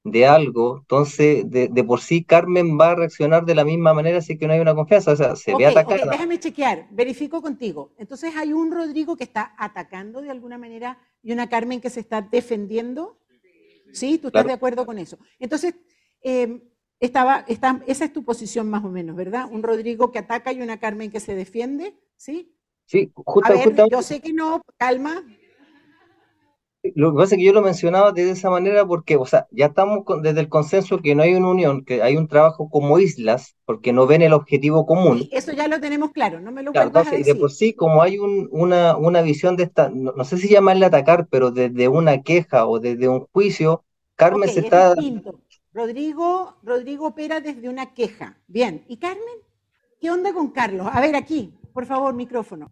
de 0.05 0.27
algo, 0.27 0.79
entonces 0.81 1.49
de, 1.49 1.69
de 1.69 1.83
por 1.85 2.01
sí 2.01 2.23
Carmen 2.25 2.79
va 2.79 2.91
a 2.91 2.95
reaccionar 2.95 3.45
de 3.45 3.55
la 3.55 3.65
misma 3.65 3.93
manera, 3.95 4.19
así 4.19 4.37
que 4.37 4.47
no 4.47 4.53
hay 4.53 4.61
una 4.61 4.75
confianza, 4.75 5.13
o 5.13 5.17
sea, 5.17 5.35
se 5.37 5.55
ve 5.55 5.65
Ok, 5.65 5.69
ok, 5.85 5.95
atacada. 5.95 6.05
déjame 6.09 6.39
chequear, 6.39 6.87
verifico 6.91 7.41
contigo. 7.41 7.91
Entonces 7.97 8.33
hay 8.35 8.53
un 8.53 8.71
Rodrigo 8.71 9.17
que 9.17 9.25
está 9.25 9.53
atacando 9.57 10.21
de 10.21 10.29
alguna 10.31 10.57
manera 10.57 10.97
y 11.21 11.31
una 11.33 11.49
Carmen 11.49 11.81
que 11.81 11.89
se 11.89 11.99
está 11.99 12.21
defendiendo. 12.21 13.17
¿Sí? 13.93 14.17
¿Tú 14.19 14.29
estás 14.29 14.45
Claro. 14.45 14.47
de 14.47 14.53
acuerdo 14.53 14.85
con 14.85 14.97
eso? 14.99 15.19
Entonces, 15.39 15.75
eh, 16.23 16.61
estaba, 17.01 17.45
está, 17.47 17.81
esa 17.87 18.05
es 18.05 18.13
tu 18.13 18.23
posición 18.25 18.69
más 18.69 18.83
o 18.85 18.89
menos, 18.89 19.15
¿verdad? 19.17 19.47
Un 19.51 19.63
Rodrigo 19.63 20.11
que 20.11 20.19
ataca 20.19 20.53
y 20.53 20.61
una 20.61 20.79
Carmen 20.79 21.11
que 21.11 21.19
se 21.19 21.35
defiende, 21.35 21.95
¿sí? 22.17 22.55
Sí, 22.85 23.11
A 23.41 23.51
justa- 23.51 23.53
ver, 23.53 23.69
justamente 23.69 23.83
yo 23.91 24.01
sé 24.03 24.21
que 24.21 24.33
no, 24.33 24.63
calma. 24.77 25.23
Lo 26.95 27.11
que 27.11 27.17
pasa 27.17 27.35
es 27.35 27.39
que 27.39 27.45
yo 27.45 27.53
lo 27.53 27.61
mencionaba 27.63 28.11
de 28.11 28.29
esa 28.31 28.49
manera 28.51 28.85
porque, 28.85 29.15
o 29.17 29.25
sea, 29.25 29.47
ya 29.51 29.67
estamos 29.67 30.03
con- 30.05 30.21
desde 30.21 30.41
el 30.41 30.49
consenso 30.49 30.99
que 30.99 31.15
no 31.15 31.23
hay 31.23 31.33
una 31.35 31.49
unión, 31.49 31.85
que 31.85 32.01
hay 32.03 32.17
un 32.17 32.27
trabajo 32.27 32.69
como 32.69 32.99
islas, 32.99 33.55
porque 33.65 33.93
no 33.93 34.07
ven 34.07 34.21
el 34.23 34.33
objetivo 34.33 34.85
común. 34.85 35.31
Eso 35.31 35.51
ya 35.53 35.67
lo 35.67 35.79
tenemos 35.79 36.11
claro, 36.11 36.39
no 36.41 36.51
me 36.51 36.63
lo 36.63 36.71
Claro, 36.71 36.87
a 36.87 36.87
entonces, 36.87 37.19
y 37.19 37.23
de 37.23 37.35
por 37.35 37.51
sí, 37.51 37.73
como 37.75 38.01
hay 38.01 38.17
un- 38.17 38.47
una, 38.51 38.95
una 38.95 39.21
visión 39.21 39.57
de 39.57 39.63
esta, 39.63 39.89
no, 39.89 40.13
no 40.13 40.23
sé 40.23 40.37
si 40.37 40.47
llamarle 40.47 40.85
atacar, 40.85 41.27
pero 41.29 41.51
desde 41.51 41.89
una 41.89 42.21
queja 42.23 42.65
o 42.65 42.79
desde 42.79 43.09
un 43.09 43.27
juicio, 43.33 43.83
Carmen 44.15 44.49
se 44.49 44.61
es 44.61 44.61
está, 44.61 44.95
distinto. 44.95 45.41
Rodrigo, 45.73 46.59
Rodrigo 46.63 47.07
opera 47.07 47.39
desde 47.39 47.69
una 47.69 47.93
queja. 47.93 48.37
Bien. 48.47 48.83
¿Y 48.87 48.97
Carmen? 48.97 49.21
¿Qué 49.99 50.11
onda 50.11 50.33
con 50.33 50.51
Carlos? 50.51 50.87
A 50.91 50.99
ver, 50.99 51.15
aquí, 51.15 51.53
por 51.73 51.85
favor, 51.85 52.13
micrófono. 52.13 52.71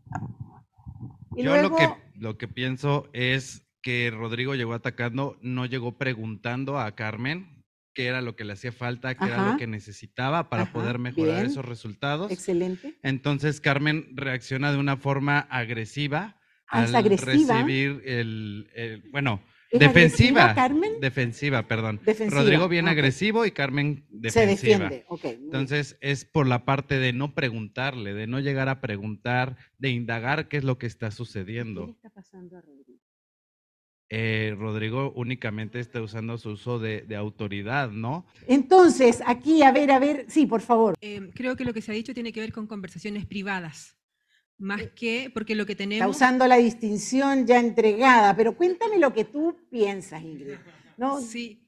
Y 1.35 1.43
Yo 1.43 1.51
luego, 1.55 1.69
lo 1.69 1.75
que, 1.75 1.89
lo 2.19 2.37
que 2.37 2.47
pienso 2.47 3.09
es 3.13 3.65
que 3.81 4.11
Rodrigo 4.11 4.55
llegó 4.55 4.73
atacando, 4.73 5.37
no 5.41 5.65
llegó 5.65 5.97
preguntando 5.97 6.77
a 6.79 6.93
Carmen 6.95 7.63
qué 7.93 8.07
era 8.07 8.21
lo 8.21 8.35
que 8.35 8.43
le 8.43 8.53
hacía 8.53 8.71
falta, 8.71 9.15
qué 9.15 9.25
era 9.25 9.51
lo 9.51 9.57
que 9.57 9.67
necesitaba 9.67 10.49
para 10.49 10.63
Ajá, 10.63 10.73
poder 10.73 10.99
mejorar 10.99 11.35
bien. 11.37 11.45
esos 11.47 11.65
resultados. 11.65 12.31
excelente. 12.31 12.97
Entonces 13.03 13.61
Carmen 13.61 14.07
reacciona 14.15 14.71
de 14.71 14.77
una 14.77 14.97
forma 14.97 15.39
agresiva 15.39 16.35
Ah, 16.71 16.83
al 16.83 16.95
agresiva. 16.95 17.55
recibir 17.55 18.01
el, 18.05 18.69
el- 18.75 19.09
bueno, 19.11 19.41
¿Es 19.45 19.58
defensiva, 19.77 20.41
agresiva, 20.43 20.55
Carmen? 20.55 20.91
defensiva, 20.99 21.67
perdón. 21.67 21.99
Defensiva, 22.05 22.41
Rodrigo 22.41 22.67
viene 22.67 22.89
ok. 22.89 22.93
agresivo 22.93 23.45
y 23.45 23.51
Carmen 23.51 24.05
Se 24.09 24.17
defensiva. 24.45 24.77
defiende. 24.89 25.05
Ok. 25.09 25.23
muy 25.23 25.31
bien. 25.33 25.43
Entonces 25.45 25.97
es 26.01 26.25
por 26.25 26.47
la 26.47 26.65
parte 26.65 26.97
de 26.99 27.13
no 27.13 27.35
preguntarle, 27.35 28.13
de 28.13 28.25
no 28.27 28.39
llegar 28.39 28.69
a 28.69 28.81
preguntar, 28.81 29.57
de 29.77 29.89
indagar 29.89 30.47
qué 30.47 30.57
es 30.57 30.63
lo 30.63 30.77
que 30.77 30.87
está 30.87 31.07
¿Qué 31.07 31.11
le 31.11 31.15
sucediendo. 31.17 31.89
está 31.89 32.09
pasando 32.09 32.57
a 32.57 32.61
Rodrigo? 32.61 32.99
Eh, 34.11 34.55
Rodrigo 34.57 35.13
únicamente 35.15 35.79
está 35.79 36.01
usando 36.01 36.39
su 36.39 36.49
uso 36.51 36.79
de, 36.79 37.01
de 37.01 37.15
autoridad, 37.15 37.91
¿no? 37.91 38.25
Entonces, 38.47 39.21
aquí, 39.27 39.61
a 39.61 39.71
ver, 39.71 39.91
a 39.91 39.99
ver, 39.99 40.25
sí, 40.29 40.47
por 40.47 40.61
favor. 40.61 40.95
Eh, 40.99 41.29
creo 41.35 41.55
que 41.55 41.63
lo 41.63 41.73
que 41.75 41.81
se 41.83 41.91
ha 41.91 41.93
dicho 41.93 42.15
tiene 42.15 42.33
que 42.33 42.39
ver 42.39 42.51
con 42.51 42.65
conversaciones 42.65 43.27
privadas, 43.27 43.98
más 44.59 44.81
que 44.95 45.31
porque 45.33 45.55
lo 45.55 45.65
que 45.65 45.71
Está 45.73 45.83
tenemos... 45.83 46.15
usando 46.15 46.45
la 46.47 46.57
distinción 46.57 47.47
ya 47.47 47.59
entregada, 47.59 48.35
pero 48.35 48.55
cuéntame 48.55 48.99
lo 48.99 49.13
que 49.13 49.25
tú 49.25 49.57
piensas, 49.69 50.21
Ingrid. 50.21 50.55
¿no? 50.97 51.19
Sí, 51.21 51.65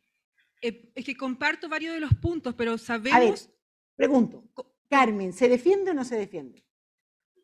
Eh, 0.61 0.91
es 0.93 1.03
que 1.05 1.15
comparto 1.17 1.67
varios 1.67 1.93
de 1.95 1.99
los 1.99 2.13
puntos, 2.13 2.53
pero 2.53 2.71
A 2.71 2.75
ver, 2.75 2.79
sabemos... 2.79 3.49
pregunto, 3.95 4.43
Carmen, 4.89 5.33
¿se 5.33 5.49
defiende 5.49 5.89
o 5.91 5.93
no 5.95 6.03
se 6.05 6.15
defiende? 6.17 6.63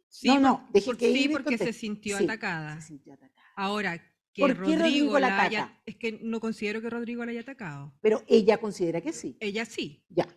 Sí, 0.09 0.27
no, 0.27 0.39
no, 0.39 0.69
por- 0.71 0.97
que 0.97 1.11
sí, 1.13 1.27
porque 1.29 1.57
se 1.57 1.73
sintió 1.73 2.17
Sí, 2.17 2.23
atacada. 2.25 2.79
se 2.79 2.87
sintió 2.89 3.13
atacada. 3.13 3.41
Ahora, 3.55 3.97
que 4.33 4.41
¿Por 4.41 4.49
qué 4.51 4.55
Rodrigo, 4.59 4.79
Rodrigo 4.83 5.19
la 5.19 5.29
la 5.29 5.41
haya- 5.43 5.63
ataca? 5.63 5.81
Es 5.85 5.95
que 5.95 6.19
no 6.21 6.39
considero 6.39 6.79
que 6.81 6.89
Rodrigo 6.91 7.25
la 7.25 7.31
haya 7.31 7.41
atacado. 7.41 7.93
Pero 8.01 8.21
ella 8.27 8.57
considera 8.59 9.01
que 9.01 9.11
sí. 9.13 9.35
Ella 9.39 9.65
sí, 9.65 10.05
Ya. 10.09 10.27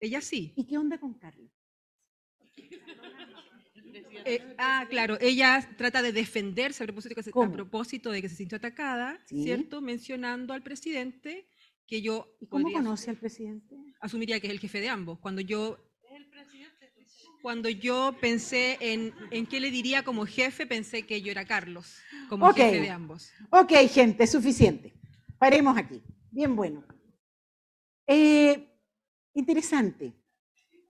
ella 0.00 0.20
sí. 0.20 0.52
¿Y 0.56 0.64
qué 0.66 0.78
onda 0.78 0.98
con 0.98 1.14
Carlos? 1.14 1.50
Eh, 4.24 4.54
ah, 4.58 4.86
claro, 4.88 5.18
ella 5.20 5.66
trata 5.76 6.02
de 6.02 6.12
defenderse 6.12 6.82
a 6.82 6.86
propósito, 6.86 7.14
que 7.14 7.22
se- 7.22 7.30
a 7.30 7.32
¿Cómo? 7.32 7.52
propósito 7.52 8.10
de 8.10 8.20
que 8.22 8.28
se 8.28 8.36
sintió 8.36 8.56
atacada, 8.58 9.18
Sí. 9.26 9.42
¿cierto? 9.42 9.80
Mencionando 9.80 10.52
al 10.54 10.62
presidente 10.62 11.46
que 11.86 12.00
yo 12.02 12.36
¿Y 12.40 12.46
cómo 12.46 12.70
conoce 12.72 13.10
al 13.10 13.16
presidente? 13.16 13.76
asumiría 14.00 14.40
que 14.40 14.46
es 14.46 14.52
el 14.52 14.60
jefe 14.60 14.80
de 14.80 14.88
ambos. 14.88 15.18
Cuando 15.18 15.40
yo 15.40 15.78
cuando 17.42 17.68
yo 17.68 18.14
pensé 18.20 18.76
en, 18.80 19.12
en 19.32 19.46
qué 19.46 19.58
le 19.58 19.72
diría 19.72 20.04
como 20.04 20.24
jefe, 20.26 20.64
pensé 20.64 21.02
que 21.04 21.22
yo 21.22 21.32
era 21.32 21.44
Carlos, 21.44 21.98
como 22.28 22.52
jefe 22.52 22.80
de 22.80 22.90
ambos. 22.90 23.32
Ok, 23.50 23.72
gente, 23.90 24.28
suficiente. 24.28 24.92
Paremos 25.40 25.76
aquí. 25.76 26.00
Bien 26.30 26.54
bueno. 26.54 26.86
Eh, 28.06 28.68
interesante. 29.34 30.12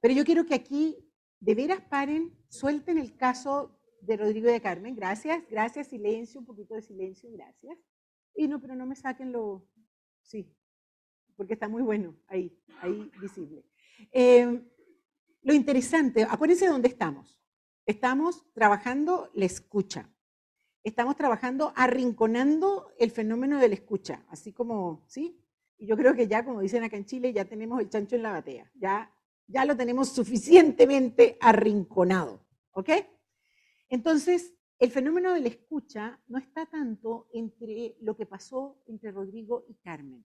Pero 0.02 0.12
yo 0.12 0.24
quiero 0.26 0.44
que 0.44 0.54
aquí 0.54 0.94
de 1.40 1.54
veras 1.54 1.80
paren, 1.88 2.30
suelten 2.52 2.98
el 2.98 3.16
caso 3.16 3.74
de 4.02 4.16
Rodrigo 4.16 4.50
de 4.50 4.60
Carmen. 4.60 4.94
Gracias, 4.94 5.42
gracias, 5.48 5.88
silencio, 5.88 6.40
un 6.40 6.46
poquito 6.46 6.74
de 6.74 6.82
silencio, 6.82 7.30
gracias. 7.32 7.78
Y 8.34 8.46
no, 8.46 8.60
pero 8.60 8.74
no 8.74 8.84
me 8.84 8.94
saquen 8.94 9.32
lo... 9.32 9.66
Sí, 10.20 10.54
porque 11.34 11.54
está 11.54 11.68
muy 11.68 11.82
bueno 11.82 12.14
ahí, 12.28 12.54
ahí 12.82 13.10
visible. 13.20 13.64
Eh, 14.12 14.62
lo 15.40 15.54
interesante, 15.54 16.24
acuérdense 16.24 16.66
de 16.66 16.72
dónde 16.72 16.88
estamos. 16.88 17.40
Estamos 17.86 18.44
trabajando 18.52 19.30
la 19.34 19.46
escucha. 19.46 20.08
Estamos 20.84 21.16
trabajando 21.16 21.72
arrinconando 21.74 22.92
el 22.98 23.10
fenómeno 23.10 23.58
de 23.60 23.68
la 23.68 23.74
escucha, 23.74 24.26
así 24.28 24.52
como, 24.52 25.04
¿sí? 25.06 25.40
Y 25.78 25.86
yo 25.86 25.96
creo 25.96 26.14
que 26.14 26.28
ya, 26.28 26.44
como 26.44 26.60
dicen 26.60 26.84
acá 26.84 26.96
en 26.96 27.06
Chile, 27.06 27.32
ya 27.32 27.44
tenemos 27.44 27.80
el 27.80 27.88
chancho 27.88 28.16
en 28.16 28.22
la 28.22 28.32
batea, 28.32 28.70
ya, 28.74 29.10
ya 29.46 29.64
lo 29.64 29.76
tenemos 29.76 30.08
suficientemente 30.10 31.38
arrinconado, 31.40 32.41
¿ok? 32.72 32.90
Entonces, 33.88 34.54
el 34.78 34.90
fenómeno 34.90 35.32
de 35.32 35.40
la 35.40 35.48
escucha 35.48 36.20
no 36.26 36.38
está 36.38 36.66
tanto 36.66 37.28
entre 37.32 37.96
lo 38.00 38.16
que 38.16 38.26
pasó 38.26 38.82
entre 38.86 39.12
Rodrigo 39.12 39.64
y 39.68 39.74
Carmen. 39.74 40.24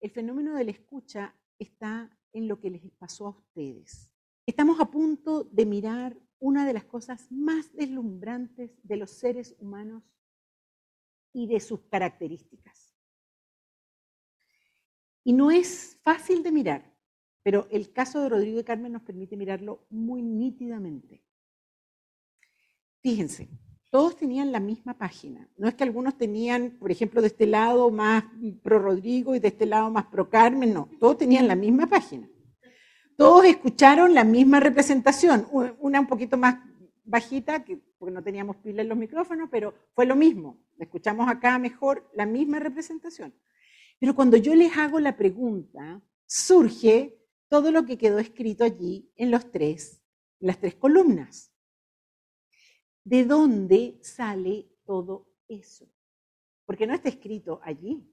El 0.00 0.10
fenómeno 0.10 0.54
de 0.54 0.64
la 0.64 0.70
escucha 0.72 1.34
está 1.58 2.10
en 2.32 2.48
lo 2.48 2.60
que 2.60 2.70
les 2.70 2.82
pasó 2.98 3.26
a 3.26 3.30
ustedes. 3.30 4.12
Estamos 4.46 4.80
a 4.80 4.90
punto 4.90 5.44
de 5.44 5.66
mirar 5.66 6.16
una 6.38 6.66
de 6.66 6.72
las 6.72 6.84
cosas 6.84 7.30
más 7.30 7.72
deslumbrantes 7.72 8.70
de 8.82 8.96
los 8.96 9.10
seres 9.10 9.54
humanos 9.58 10.02
y 11.32 11.46
de 11.46 11.60
sus 11.60 11.80
características. 11.82 12.96
Y 15.24 15.34
no 15.34 15.50
es 15.50 16.00
fácil 16.02 16.42
de 16.42 16.52
mirar, 16.52 16.96
pero 17.42 17.68
el 17.70 17.92
caso 17.92 18.22
de 18.22 18.30
Rodrigo 18.30 18.60
y 18.60 18.64
Carmen 18.64 18.92
nos 18.92 19.02
permite 19.02 19.36
mirarlo 19.36 19.86
muy 19.90 20.22
nítidamente. 20.22 21.27
Fíjense, 23.08 23.48
todos 23.88 24.18
tenían 24.18 24.52
la 24.52 24.60
misma 24.60 24.92
página. 24.92 25.48
No 25.56 25.66
es 25.66 25.74
que 25.74 25.82
algunos 25.82 26.18
tenían, 26.18 26.76
por 26.78 26.92
ejemplo, 26.92 27.22
de 27.22 27.28
este 27.28 27.46
lado 27.46 27.90
más 27.90 28.22
pro 28.62 28.78
Rodrigo 28.78 29.34
y 29.34 29.38
de 29.38 29.48
este 29.48 29.64
lado 29.64 29.90
más 29.90 30.04
pro 30.08 30.28
Carmen, 30.28 30.74
no, 30.74 30.90
todos 31.00 31.16
tenían 31.16 31.48
la 31.48 31.56
misma 31.56 31.86
página. 31.86 32.28
Todos 33.16 33.46
escucharon 33.46 34.12
la 34.12 34.24
misma 34.24 34.60
representación, 34.60 35.46
una 35.80 36.00
un 36.00 36.06
poquito 36.06 36.36
más 36.36 36.56
bajita, 37.02 37.64
que, 37.64 37.78
porque 37.96 38.14
no 38.14 38.22
teníamos 38.22 38.56
pila 38.56 38.82
en 38.82 38.90
los 38.90 38.98
micrófonos, 38.98 39.48
pero 39.50 39.72
fue 39.94 40.04
lo 40.04 40.14
mismo. 40.14 40.60
Escuchamos 40.78 41.30
acá 41.30 41.58
mejor 41.58 42.10
la 42.14 42.26
misma 42.26 42.58
representación. 42.58 43.32
Pero 43.98 44.14
cuando 44.14 44.36
yo 44.36 44.54
les 44.54 44.76
hago 44.76 45.00
la 45.00 45.16
pregunta, 45.16 46.02
surge 46.26 47.18
todo 47.48 47.72
lo 47.72 47.86
que 47.86 47.96
quedó 47.96 48.18
escrito 48.18 48.64
allí 48.64 49.10
en 49.16 49.30
los 49.30 49.50
tres, 49.50 50.02
en 50.40 50.48
las 50.48 50.58
tres 50.60 50.74
columnas. 50.74 51.54
¿De 53.08 53.24
dónde 53.24 53.98
sale 54.02 54.66
todo 54.84 55.26
eso? 55.48 55.88
Porque 56.66 56.86
no 56.86 56.92
está 56.92 57.08
escrito 57.08 57.58
allí. 57.64 58.06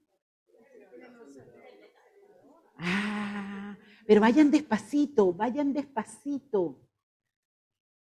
Ah, 2.78 3.76
pero 4.06 4.22
vayan 4.22 4.50
despacito, 4.50 5.34
vayan 5.34 5.74
despacito. 5.74 6.80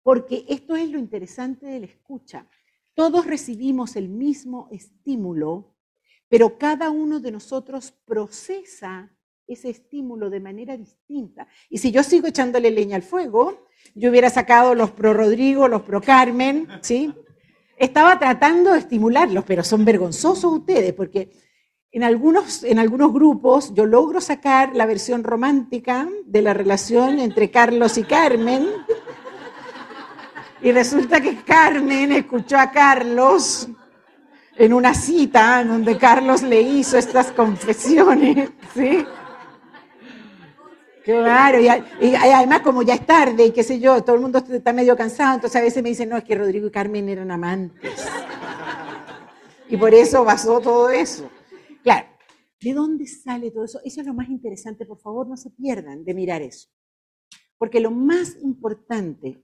Porque 0.01 0.45
esto 0.49 0.75
es 0.75 0.89
lo 0.89 0.97
interesante 0.97 1.67
de 1.67 1.81
la 1.81 1.85
escucha. 1.85 2.49
Todos 2.95 3.27
recibimos 3.27 3.95
el 3.95 4.09
mismo 4.09 4.67
estímulo, 4.71 5.75
pero 6.27 6.57
cada 6.57 6.89
uno 6.89 7.19
de 7.19 7.31
nosotros 7.31 7.91
procesa 7.91 9.15
ese 9.49 9.69
estímulo 9.69 10.29
de 10.29 10.39
manera 10.39 10.77
distinta. 10.77 11.47
Y 11.69 11.79
si 11.79 11.91
yo 11.91 12.03
sigo 12.03 12.27
echándole 12.27 12.69
leña 12.69 12.95
al 12.95 13.01
fuego, 13.01 13.65
yo 13.95 14.11
hubiera 14.11 14.29
sacado 14.29 14.75
los 14.75 14.91
pro 14.91 15.13
Rodrigo, 15.13 15.67
los 15.67 15.81
pro 15.81 16.01
Carmen, 16.01 16.67
¿sí? 16.81 17.13
Estaba 17.75 18.19
tratando 18.19 18.73
de 18.73 18.79
estimularlos, 18.79 19.43
pero 19.45 19.63
son 19.63 19.83
vergonzosos 19.85 20.53
ustedes, 20.53 20.93
porque 20.93 21.31
en 21.91 22.03
algunos, 22.03 22.63
en 22.63 22.77
algunos 22.77 23.11
grupos 23.11 23.73
yo 23.73 23.85
logro 23.85 24.21
sacar 24.21 24.75
la 24.75 24.85
versión 24.85 25.23
romántica 25.23 26.07
de 26.25 26.41
la 26.43 26.53
relación 26.53 27.19
entre 27.19 27.49
Carlos 27.49 27.97
y 27.97 28.03
Carmen, 28.03 28.67
y 30.61 30.71
resulta 30.71 31.21
que 31.21 31.37
Carmen 31.37 32.11
escuchó 32.11 32.57
a 32.57 32.69
Carlos 32.69 33.67
en 34.57 34.73
una 34.73 34.93
cita 34.93 35.63
donde 35.63 35.97
Carlos 35.97 36.43
le 36.43 36.61
hizo 36.61 36.97
estas 36.97 37.31
confesiones, 37.31 38.49
¿sí? 38.75 39.05
Claro, 41.03 41.59
y, 41.59 41.67
además 41.67 42.61
como 42.61 42.81
ya 42.83 42.93
es 42.93 43.05
tarde 43.05 43.45
y 43.45 43.51
qué 43.51 43.63
sé 43.63 43.79
yo, 43.79 44.03
todo 44.03 44.15
el 44.15 44.21
mundo 44.21 44.39
está 44.39 44.73
medio 44.73 44.95
cansado, 44.95 45.35
entonces 45.35 45.59
a 45.59 45.63
veces 45.63 45.81
me 45.81 45.89
dicen, 45.89 46.09
no, 46.09 46.17
es 46.17 46.23
que 46.23 46.35
Rodrigo 46.35 46.67
y 46.67 46.71
Carmen 46.71 47.09
eran 47.09 47.31
amantes. 47.31 48.05
Y 49.69 49.77
por 49.77 49.93
eso 49.93 50.25
pasó 50.25 50.59
todo 50.59 50.89
eso. 50.89 51.29
Claro, 51.83 52.07
¿de 52.59 52.73
dónde 52.73 53.07
sale 53.07 53.51
todo 53.51 53.65
eso? 53.65 53.79
Eso 53.83 54.01
es 54.01 54.07
lo 54.07 54.13
más 54.13 54.29
interesante, 54.29 54.85
por 54.85 54.99
favor, 54.99 55.27
no 55.27 55.37
se 55.37 55.49
pierdan 55.51 56.03
de 56.03 56.13
mirar 56.13 56.41
eso. 56.41 56.69
Porque 57.57 57.79
lo 57.79 57.91
más 57.91 58.37
importante 58.41 59.43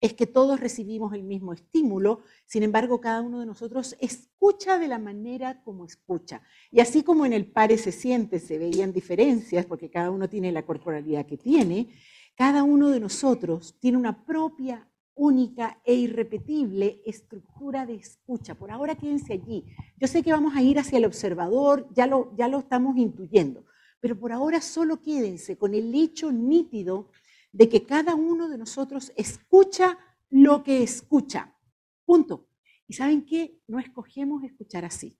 es 0.00 0.14
que 0.14 0.26
todos 0.26 0.60
recibimos 0.60 1.12
el 1.12 1.24
mismo 1.24 1.52
estímulo, 1.52 2.20
sin 2.46 2.62
embargo, 2.62 3.00
cada 3.00 3.20
uno 3.20 3.40
de 3.40 3.46
nosotros 3.46 3.96
escucha 4.00 4.78
de 4.78 4.88
la 4.88 4.98
manera 4.98 5.62
como 5.64 5.84
escucha. 5.84 6.42
Y 6.70 6.80
así 6.80 7.02
como 7.02 7.26
en 7.26 7.32
el 7.32 7.46
pare 7.46 7.78
se 7.78 7.92
siente, 7.92 8.38
se 8.38 8.58
veían 8.58 8.92
diferencias, 8.92 9.66
porque 9.66 9.90
cada 9.90 10.10
uno 10.10 10.28
tiene 10.28 10.52
la 10.52 10.64
corporalidad 10.64 11.26
que 11.26 11.36
tiene, 11.36 11.88
cada 12.36 12.62
uno 12.62 12.90
de 12.90 13.00
nosotros 13.00 13.76
tiene 13.80 13.98
una 13.98 14.24
propia, 14.24 14.88
única 15.18 15.80
e 15.84 15.94
irrepetible 15.94 17.02
estructura 17.04 17.84
de 17.84 17.96
escucha. 17.96 18.54
Por 18.54 18.70
ahora 18.70 18.94
quédense 18.94 19.32
allí. 19.32 19.64
Yo 19.96 20.06
sé 20.06 20.22
que 20.22 20.32
vamos 20.32 20.54
a 20.54 20.62
ir 20.62 20.78
hacia 20.78 20.98
el 20.98 21.04
observador, 21.04 21.88
ya 21.92 22.06
lo, 22.06 22.32
ya 22.36 22.46
lo 22.46 22.60
estamos 22.60 22.96
intuyendo, 22.96 23.64
pero 24.00 24.16
por 24.16 24.30
ahora 24.30 24.60
solo 24.60 25.02
quédense 25.02 25.58
con 25.58 25.74
el 25.74 25.92
hecho 25.92 26.30
nítido 26.30 27.08
de 27.52 27.68
que 27.68 27.84
cada 27.84 28.14
uno 28.14 28.48
de 28.48 28.58
nosotros 28.58 29.12
escucha 29.16 29.98
lo 30.30 30.62
que 30.62 30.82
escucha. 30.82 31.56
Punto. 32.04 32.48
¿Y 32.86 32.94
saben 32.94 33.24
qué? 33.24 33.60
No 33.66 33.78
escogemos 33.78 34.42
escuchar 34.44 34.84
así. 34.84 35.18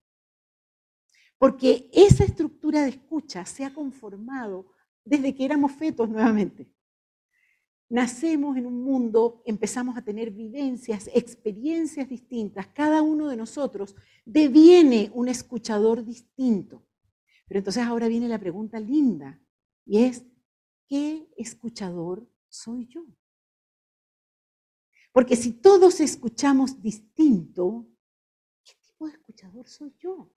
Porque 1.38 1.88
esa 1.92 2.24
estructura 2.24 2.82
de 2.82 2.90
escucha 2.90 3.44
se 3.44 3.64
ha 3.64 3.72
conformado 3.72 4.72
desde 5.04 5.34
que 5.34 5.44
éramos 5.44 5.72
fetos 5.72 6.08
nuevamente. 6.08 6.70
Nacemos 7.90 8.56
en 8.58 8.66
un 8.66 8.82
mundo, 8.82 9.42
empezamos 9.46 9.96
a 9.96 10.02
tener 10.02 10.30
vivencias, 10.30 11.08
experiencias 11.14 12.08
distintas. 12.08 12.66
Cada 12.68 13.00
uno 13.00 13.28
de 13.28 13.36
nosotros 13.36 13.96
deviene 14.26 15.10
un 15.14 15.28
escuchador 15.28 16.04
distinto. 16.04 16.84
Pero 17.46 17.60
entonces 17.60 17.82
ahora 17.82 18.08
viene 18.08 18.28
la 18.28 18.38
pregunta 18.38 18.78
linda 18.78 19.40
y 19.86 20.04
es, 20.04 20.26
¿qué 20.88 21.28
escuchador 21.36 22.26
soy 22.48 22.86
yo? 22.88 23.04
Porque 25.12 25.36
si 25.36 25.52
todos 25.52 26.00
escuchamos 26.00 26.82
distinto, 26.82 27.86
¿qué 28.64 28.74
tipo 28.86 29.06
de 29.06 29.12
escuchador 29.12 29.68
soy 29.68 29.94
yo? 29.98 30.32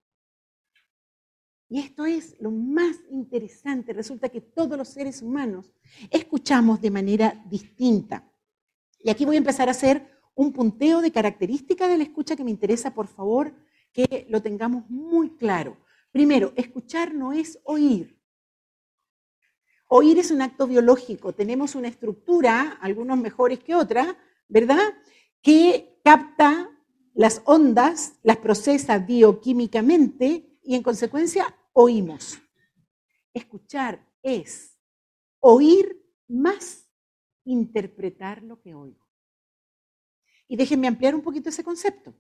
Y 1.70 1.80
esto 1.80 2.06
es 2.06 2.36
lo 2.40 2.52
más 2.52 2.98
interesante. 3.10 3.94
Resulta 3.94 4.28
que 4.28 4.42
todos 4.42 4.78
los 4.78 4.90
seres 4.90 5.22
humanos 5.22 5.72
escuchamos 6.10 6.82
de 6.82 6.92
manera 6.92 7.44
distinta. 7.48 8.30
Y 9.00 9.10
aquí 9.10 9.24
voy 9.24 9.36
a 9.36 9.40
empezar 9.40 9.70
a 9.70 9.72
hacer 9.72 10.06
un 10.36 10.52
punteo 10.52 11.02
de 11.02 11.12
características 11.12 11.90
de 11.90 11.98
la 11.98 12.04
escucha 12.04 12.36
que 12.36 12.44
me 12.44 12.52
interesa, 12.52 12.94
por 12.94 13.08
favor, 13.08 13.56
que 13.94 14.28
lo 14.30 14.42
tengamos 14.42 14.90
muy 14.90 15.36
claro. 15.38 15.78
Primero, 16.12 16.52
escuchar 16.58 17.14
no 17.14 17.32
es 17.32 17.60
oír. 17.64 18.21
Oír 19.94 20.20
es 20.20 20.32
un 20.32 20.42
acto 20.42 20.68
biológico. 20.68 21.34
Tenemos 21.34 21.76
una 21.76 21.90
estructura, 21.90 22.78
algunos 22.80 23.18
mejores 23.18 23.60
que 23.60 23.76
otras, 23.76 24.16
¿verdad? 24.48 24.94
Que 25.42 26.00
capta 26.02 26.70
las 27.14 27.42
ondas, 27.44 28.14
las 28.24 28.38
procesa 28.38 29.00
bioquímicamente 29.00 30.58
y 30.64 30.76
en 30.76 30.82
consecuencia 30.82 31.54
oímos. 31.74 32.40
Escuchar 33.34 34.08
es 34.24 34.80
oír 35.42 36.02
más 36.30 36.90
interpretar 37.44 38.44
lo 38.44 38.62
que 38.62 38.74
oigo. 38.74 39.06
Y 40.48 40.56
déjenme 40.56 40.88
ampliar 40.88 41.16
un 41.16 41.22
poquito 41.22 41.50
ese 41.50 41.66
concepto. 41.66 42.16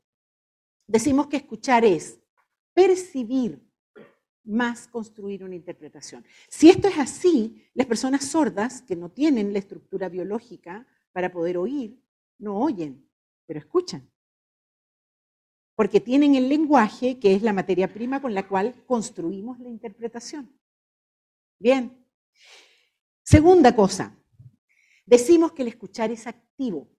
Decimos 0.88 1.28
que 1.28 1.38
escuchar 1.38 1.86
es 1.86 2.20
percibir 2.74 3.66
más 4.44 4.88
construir 4.88 5.44
una 5.44 5.56
interpretación. 5.56 6.26
Si 6.50 6.70
esto 6.70 6.88
es 6.88 6.98
así, 6.98 7.64
las 7.74 7.88
personas 7.88 8.26
sordas 8.26 8.82
que 8.82 8.96
no 8.96 9.10
tienen 9.10 9.54
la 9.54 9.60
estructura 9.60 10.10
biológica 10.10 10.88
para 11.12 11.32
poder 11.32 11.58
oír, 11.58 12.00
no 12.40 12.58
oyen, 12.58 13.08
pero 13.46 13.60
escuchan. 13.60 14.10
Porque 15.76 16.00
tienen 16.00 16.36
el 16.36 16.50
lenguaje, 16.50 17.20
que 17.20 17.36
es 17.36 17.42
la 17.42 17.54
materia 17.54 17.92
prima 17.92 18.22
con 18.22 18.34
la 18.34 18.48
cual 18.48 18.74
construimos 18.86 19.60
la 19.60 19.70
interpretación. 19.70 20.52
Bien. 21.60 21.98
Segunda 23.24 23.76
cosa, 23.76 24.18
decimos 25.06 25.54
que 25.54 25.62
el 25.62 25.70
escuchar 25.70 26.12
es 26.12 26.28
activo. 26.28 26.90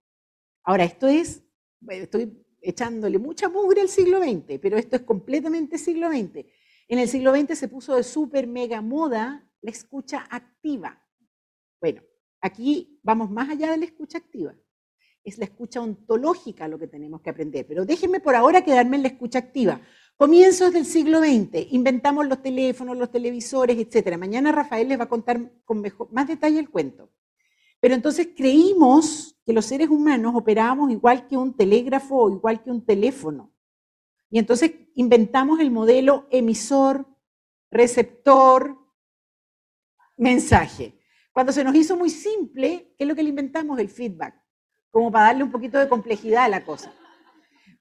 Ahora, 0.63 0.85
esto 0.85 1.09
es, 1.09 1.43
estoy 1.89 2.43
echándole 2.61 3.19
mucha 3.19 3.49
mugre 3.49 3.81
al 3.81 3.89
siglo 3.89 4.23
XX, 4.23 4.59
pero 4.61 4.77
esto 4.77 4.97
es 4.97 5.03
completamente 5.03 5.77
siglo 5.79 6.09
XX. 6.09 6.47
En 6.93 6.99
el 6.99 7.09
siglo 7.09 7.35
XX 7.35 7.59
se 7.59 7.69
puso 7.69 7.97
de 7.97 8.03
súper 8.03 8.47
mega 8.47 8.83
moda 8.83 9.49
la 9.63 9.71
escucha 9.71 10.27
activa. 10.29 11.03
Bueno, 11.81 12.03
aquí 12.39 13.01
vamos 13.03 13.31
más 13.31 13.49
allá 13.49 13.71
de 13.71 13.79
la 13.79 13.87
escucha 13.87 14.19
activa. 14.19 14.55
Es 15.25 15.39
la 15.39 15.47
escucha 15.47 15.81
ontológica 15.81 16.69
lo 16.69 16.79
que 16.79 16.89
tenemos 16.89 17.23
que 17.23 17.31
aprender. 17.31 17.67
Pero 17.67 17.87
déjenme 17.87 18.21
por 18.21 18.35
ahora 18.35 18.63
quedarme 18.63 18.97
en 18.97 19.05
la 19.05 19.09
escucha 19.09 19.39
activa. 19.39 19.81
Comienzos 20.19 20.75
del 20.75 20.85
siglo 20.85 21.21
XX, 21.21 21.73
inventamos 21.73 22.29
los 22.29 22.43
teléfonos, 22.43 22.99
los 22.99 23.11
televisores, 23.11 23.79
etc. 23.79 24.19
Mañana 24.19 24.53
Rafael 24.53 24.87
les 24.87 25.01
va 25.01 25.05
a 25.05 25.09
contar 25.09 25.41
con 25.65 25.83
más 26.11 26.29
detalle 26.29 26.59
el 26.59 26.69
cuento. 26.69 27.11
Pero 27.81 27.95
entonces 27.95 28.29
creímos 28.37 29.41
que 29.47 29.55
los 29.55 29.65
seres 29.65 29.89
humanos 29.89 30.35
operábamos 30.37 30.91
igual 30.91 31.27
que 31.27 31.39
un 31.39 31.57
telégrafo 31.57 32.17
o 32.17 32.31
igual 32.31 32.63
que 32.63 32.71
un 32.71 32.85
teléfono. 32.85 33.51
Y 34.33 34.39
entonces 34.39 34.73
inventamos 34.95 35.61
el 35.61 35.71
modelo 35.71 36.27
emisor, 36.31 37.07
receptor, 37.71 38.79
mensaje. 40.17 40.99
Cuando 41.35 41.53
se 41.53 41.63
nos 41.63 41.75
hizo 41.75 41.99
muy 41.99 42.09
simple, 42.09 42.95
¿qué 42.97 43.05
es 43.05 43.09
lo 43.09 43.15
que 43.15 43.23
le 43.23 43.29
inventamos? 43.29 43.79
El 43.79 43.91
feedback, 43.91 44.35
como 44.91 45.13
para 45.13 45.27
darle 45.27 45.45
un 45.45 45.53
poquito 45.53 45.79
de 45.79 45.87
complejidad 45.87 46.45
a 46.45 46.49
la 46.49 46.65
cosa. 46.65 46.95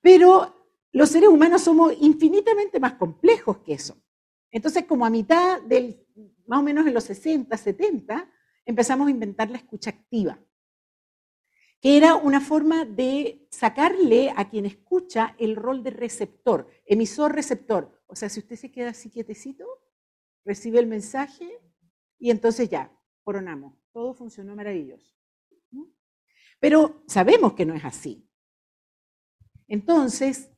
Pero 0.01 0.53
los 0.91 1.09
seres 1.09 1.29
humanos 1.29 1.61
somos 1.61 1.93
infinitamente 2.01 2.81
más 2.81 2.95
complejos 2.95 3.59
que 3.59 3.75
eso. 3.75 3.95
Entonces, 4.51 4.83
como 4.83 5.05
a 5.05 5.09
mitad 5.09 5.61
del, 5.61 6.05
más 6.47 6.59
o 6.59 6.63
menos 6.63 6.85
en 6.85 6.93
los 6.93 7.05
60, 7.05 7.55
70, 7.55 8.29
empezamos 8.65 9.07
a 9.07 9.11
inventar 9.11 9.49
la 9.49 9.57
escucha 9.57 9.91
activa, 9.91 10.37
que 11.81 11.97
era 11.97 12.15
una 12.15 12.39
forma 12.39 12.85
de 12.85 13.47
sacarle 13.49 14.31
a 14.35 14.49
quien 14.49 14.67
escucha 14.67 15.35
el 15.39 15.55
rol 15.55 15.83
de 15.83 15.89
receptor, 15.89 16.67
emisor-receptor. 16.85 18.03
O 18.05 18.15
sea, 18.15 18.29
si 18.29 18.39
usted 18.39 18.55
se 18.55 18.71
queda 18.71 18.91
así 18.91 19.09
quietecito, 19.09 19.65
recibe 20.45 20.79
el 20.79 20.85
mensaje 20.85 21.59
y 22.19 22.29
entonces 22.29 22.69
ya, 22.69 22.95
coronamos. 23.23 23.73
Todo 23.91 24.13
funcionó 24.13 24.55
maravilloso. 24.55 25.11
Pero 26.59 27.03
sabemos 27.07 27.53
que 27.53 27.65
no 27.65 27.73
es 27.73 27.83
así. 27.83 28.29
Entonces, 29.67 30.51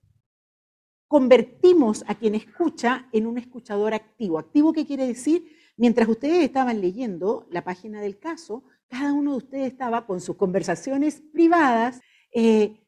convertimos 1.07 2.03
a 2.07 2.15
quien 2.15 2.35
escucha 2.35 3.07
en 3.13 3.27
un 3.27 3.37
escuchador 3.37 3.93
activo. 3.93 4.37
¿Activo 4.37 4.73
qué 4.73 4.85
quiere 4.85 5.07
decir? 5.07 5.55
Mientras 5.77 6.09
ustedes 6.09 6.43
estaban 6.43 6.81
leyendo 6.81 7.47
la 7.49 7.63
página 7.63 8.01
del 8.01 8.19
caso, 8.19 8.65
cada 8.93 9.11
uno 9.11 9.31
de 9.31 9.37
ustedes 9.37 9.71
estaba 9.71 10.05
con 10.05 10.21
sus 10.21 10.35
conversaciones 10.35 11.19
privadas 11.33 11.99
eh, 12.31 12.85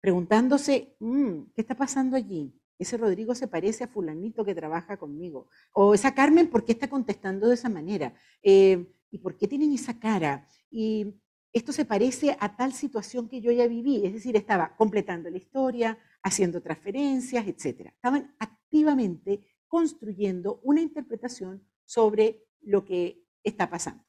preguntándose, 0.00 0.96
mm, 1.00 1.52
¿qué 1.54 1.60
está 1.60 1.74
pasando 1.74 2.16
allí? 2.16 2.58
Ese 2.78 2.96
Rodrigo 2.96 3.34
se 3.34 3.46
parece 3.46 3.84
a 3.84 3.88
fulanito 3.88 4.42
que 4.42 4.54
trabaja 4.54 4.96
conmigo. 4.96 5.48
O 5.74 5.92
esa 5.92 6.14
Carmen, 6.14 6.48
¿por 6.48 6.64
qué 6.64 6.72
está 6.72 6.88
contestando 6.88 7.48
de 7.48 7.54
esa 7.56 7.68
manera? 7.68 8.14
Eh, 8.42 8.86
¿Y 9.10 9.18
por 9.18 9.36
qué 9.36 9.46
tienen 9.46 9.72
esa 9.74 9.98
cara? 9.98 10.48
Y 10.70 11.14
esto 11.52 11.72
se 11.72 11.84
parece 11.84 12.36
a 12.40 12.56
tal 12.56 12.72
situación 12.72 13.28
que 13.28 13.42
yo 13.42 13.52
ya 13.52 13.66
viví. 13.68 14.06
Es 14.06 14.14
decir, 14.14 14.34
estaba 14.36 14.74
completando 14.76 15.28
la 15.28 15.36
historia, 15.36 15.98
haciendo 16.22 16.62
transferencias, 16.62 17.46
etc. 17.46 17.92
Estaban 17.94 18.34
activamente 18.38 19.40
construyendo 19.68 20.60
una 20.62 20.80
interpretación 20.80 21.62
sobre 21.84 22.46
lo 22.62 22.82
que 22.84 23.22
está 23.42 23.68
pasando. 23.68 24.04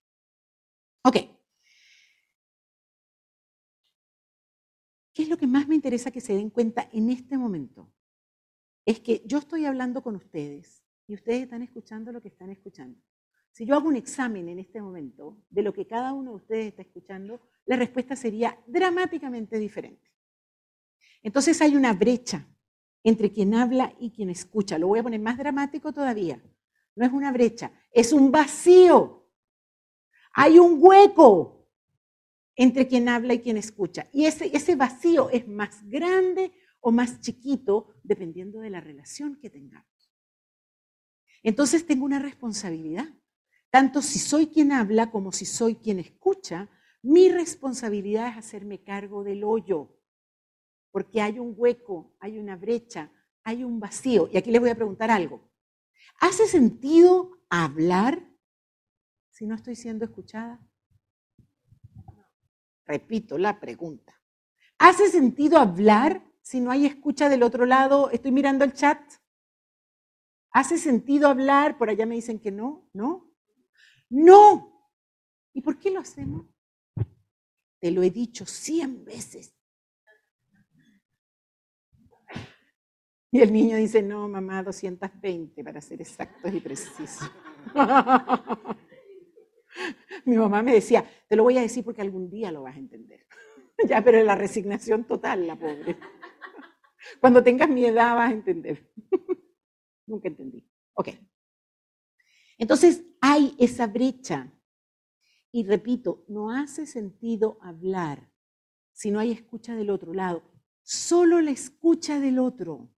Ok. 1.06 1.18
¿Qué 5.13 5.22
es 5.22 5.30
lo 5.30 5.38
que 5.38 5.46
más 5.46 5.68
me 5.68 5.76
interesa 5.76 6.10
que 6.10 6.20
se 6.20 6.34
den 6.34 6.50
cuenta 6.50 6.89
en 6.91 7.12
este 7.12 7.38
momento? 7.38 7.94
Es 8.86 9.00
que 9.02 9.22
yo 9.26 9.38
estoy 9.38 9.65
hablando 9.65 10.02
con 10.02 10.15
ustedes 10.15 10.84
y 11.08 11.13
ustedes 11.13 11.44
están 11.44 11.62
escuchando 11.62 12.12
lo 12.12 12.22
que 12.22 12.30
están 12.30 12.50
escuchando. 12.50 13.00
Si 13.52 13.68
yo 13.68 13.76
hago 13.76 13.88
un 13.88 13.96
examen 13.96 14.50
en 14.50 14.58
este 14.58 14.82
momento 14.82 15.46
de 15.52 15.62
lo 15.62 15.74
que 15.74 15.86
cada 15.86 16.12
uno 16.12 16.32
de 16.32 16.38
ustedes 16.38 16.68
está 16.70 16.82
escuchando, 16.82 17.39
la 17.68 17.76
respuesta 17.76 18.15
sería 18.15 18.60
dramáticamente 18.65 19.60
diferente. 19.60 20.12
Entonces 21.22 21.62
hay 21.62 21.76
una 21.76 21.94
brecha 21.94 22.48
entre 23.04 23.32
quien 23.32 23.54
habla 23.54 23.94
y 24.00 24.10
quien 24.10 24.32
escucha. 24.32 24.80
Lo 24.80 24.88
voy 24.88 25.00
a 25.00 25.04
poner 25.04 25.22
más 25.22 25.38
dramático 25.38 25.94
todavía. 25.94 26.41
No 26.96 27.06
es 27.06 27.13
una 27.13 27.32
brecha, 27.32 27.72
es 27.91 28.12
un 28.12 28.32
vacío. 28.32 29.25
Hay 30.36 30.60
un 30.60 30.78
hueco 30.80 31.65
entre 32.58 32.88
quien 32.88 33.08
habla 33.08 33.34
y 33.34 33.39
quien 33.39 33.56
escucha. 33.58 34.08
Y 34.12 34.26
ese, 34.26 34.76
vacío 34.76 35.30
es 35.30 35.48
más 35.48 35.82
grande 35.88 36.52
o 36.82 36.91
más 36.91 37.21
chiquito 37.21 37.95
dependiendo 38.04 38.60
de 38.60 38.69
la 38.69 38.82
relación 38.82 39.38
que 39.38 39.50
tengamos. 39.50 39.88
Entonces 41.41 41.86
tengo 41.86 42.04
una 42.04 42.19
responsabilidad. 42.19 43.08
Tanto 43.69 44.02
si 44.02 44.19
soy 44.19 44.48
quien 44.48 44.74
habla 44.74 45.10
como 45.10 45.32
si 45.32 45.45
soy 45.45 45.76
quien 45.76 46.00
escucha, 46.00 46.69
mi 47.02 47.30
responsabilidad 47.30 48.30
es 48.30 48.38
hacerme 48.38 48.84
cargo 48.84 49.24
del 49.24 49.43
hoyo. 49.45 49.98
Porque 50.91 51.21
hay 51.21 51.39
un 51.39 51.54
hueco, 51.56 52.13
hay 52.19 52.38
una 52.38 52.58
brecha, 52.58 53.10
hay 53.43 53.63
un 53.63 53.80
vacío. 53.80 54.30
Y 54.32 54.38
aquí 54.38 54.52
les 54.52 54.60
voy 54.60 54.69
a 54.69 54.76
preguntar 54.76 55.12
algo. 55.12 55.50
¿Hace 56.19 56.48
sentido 56.48 57.32
hablar 57.50 58.35
si 59.36 59.45
no 59.45 59.56
estoy 59.56 59.76
siendo 59.76 60.06
escuchada? 60.06 60.65
Repito 62.86 63.38
la 63.38 63.60
pregunta. 63.60 64.17
¿Hace 64.78 65.10
sentido 65.10 65.58
hablar 65.58 66.26
si 66.41 66.62
no 66.62 66.71
hay 66.71 66.86
escucha 66.86 67.28
del 67.28 67.43
otro 67.43 67.65
lado? 67.65 68.10
Estoy 68.12 68.32
mirando 68.32 68.63
el 68.63 68.71
chat. 68.71 68.98
¿Hace 70.52 70.78
sentido 70.78 71.28
hablar? 71.28 71.78
Por 71.78 71.89
allá 71.89 72.06
me 72.06 72.15
dicen 72.15 72.39
que 72.39 72.50
no, 72.50 72.89
¿no? 72.93 73.30
No. 74.10 74.89
¿Y 75.52 75.60
por 75.60 75.80
qué 75.80 75.91
lo 75.91 76.00
hacemos? 76.00 76.45
Te 77.82 77.91
lo 77.91 78.04
he 78.04 78.12
dicho 78.12 78.45
cien 78.45 79.04
veces. 79.04 79.54
Y 83.32 83.41
el 83.41 83.52
niño 83.52 83.76
dice, 83.76 84.02
no, 84.02 84.30
mamá, 84.30 84.63
220 84.63 85.62
para 85.62 85.82
ser 85.82 86.00
exactos 86.00 86.54
y 86.54 86.62
precisos. 86.62 87.30
Mi 90.26 90.38
mamá 90.38 90.64
me 90.64 90.74
decía, 90.74 91.06
te 91.28 91.36
lo 91.36 91.44
voy 91.44 91.58
a 91.58 91.62
decir 91.62 91.84
porque 91.84 92.02
algún 92.02 92.30
día 92.30 92.52
lo 92.52 92.64
vas 92.64 92.76
a 92.76 92.80
entender. 92.80 93.26
ya, 93.88 94.04
pero 94.04 94.24
la 94.24 94.36
resignación 94.36 95.06
total, 95.06 95.48
la 95.48 95.56
pobre. 95.56 95.98
Cuando 97.20 97.44
tengas 97.44 97.70
mi 97.70 97.86
edad 97.86 98.16
vas 98.16 98.32
a 98.32 98.34
entender. 98.34 98.92
Nunca 100.08 100.28
entendí. 100.28 100.68
Ok. 100.94 101.10
Entonces 102.58 103.04
hay 103.22 103.56
esa 103.60 103.88
brecha. 103.88 104.52
Y 105.52 105.64
repito, 105.64 106.26
no 106.28 106.52
hace 106.52 106.86
sentido 106.86 107.58
hablar 107.62 108.30
si 108.92 109.12
no 109.12 109.20
hay 109.20 109.32
escucha 109.32 109.76
del 109.76 109.90
otro 109.90 110.14
lado. 110.14 110.44
Solo 110.82 111.42
la 111.42 111.52
escucha 111.52 112.20
del 112.20 112.40
otro 112.40 112.90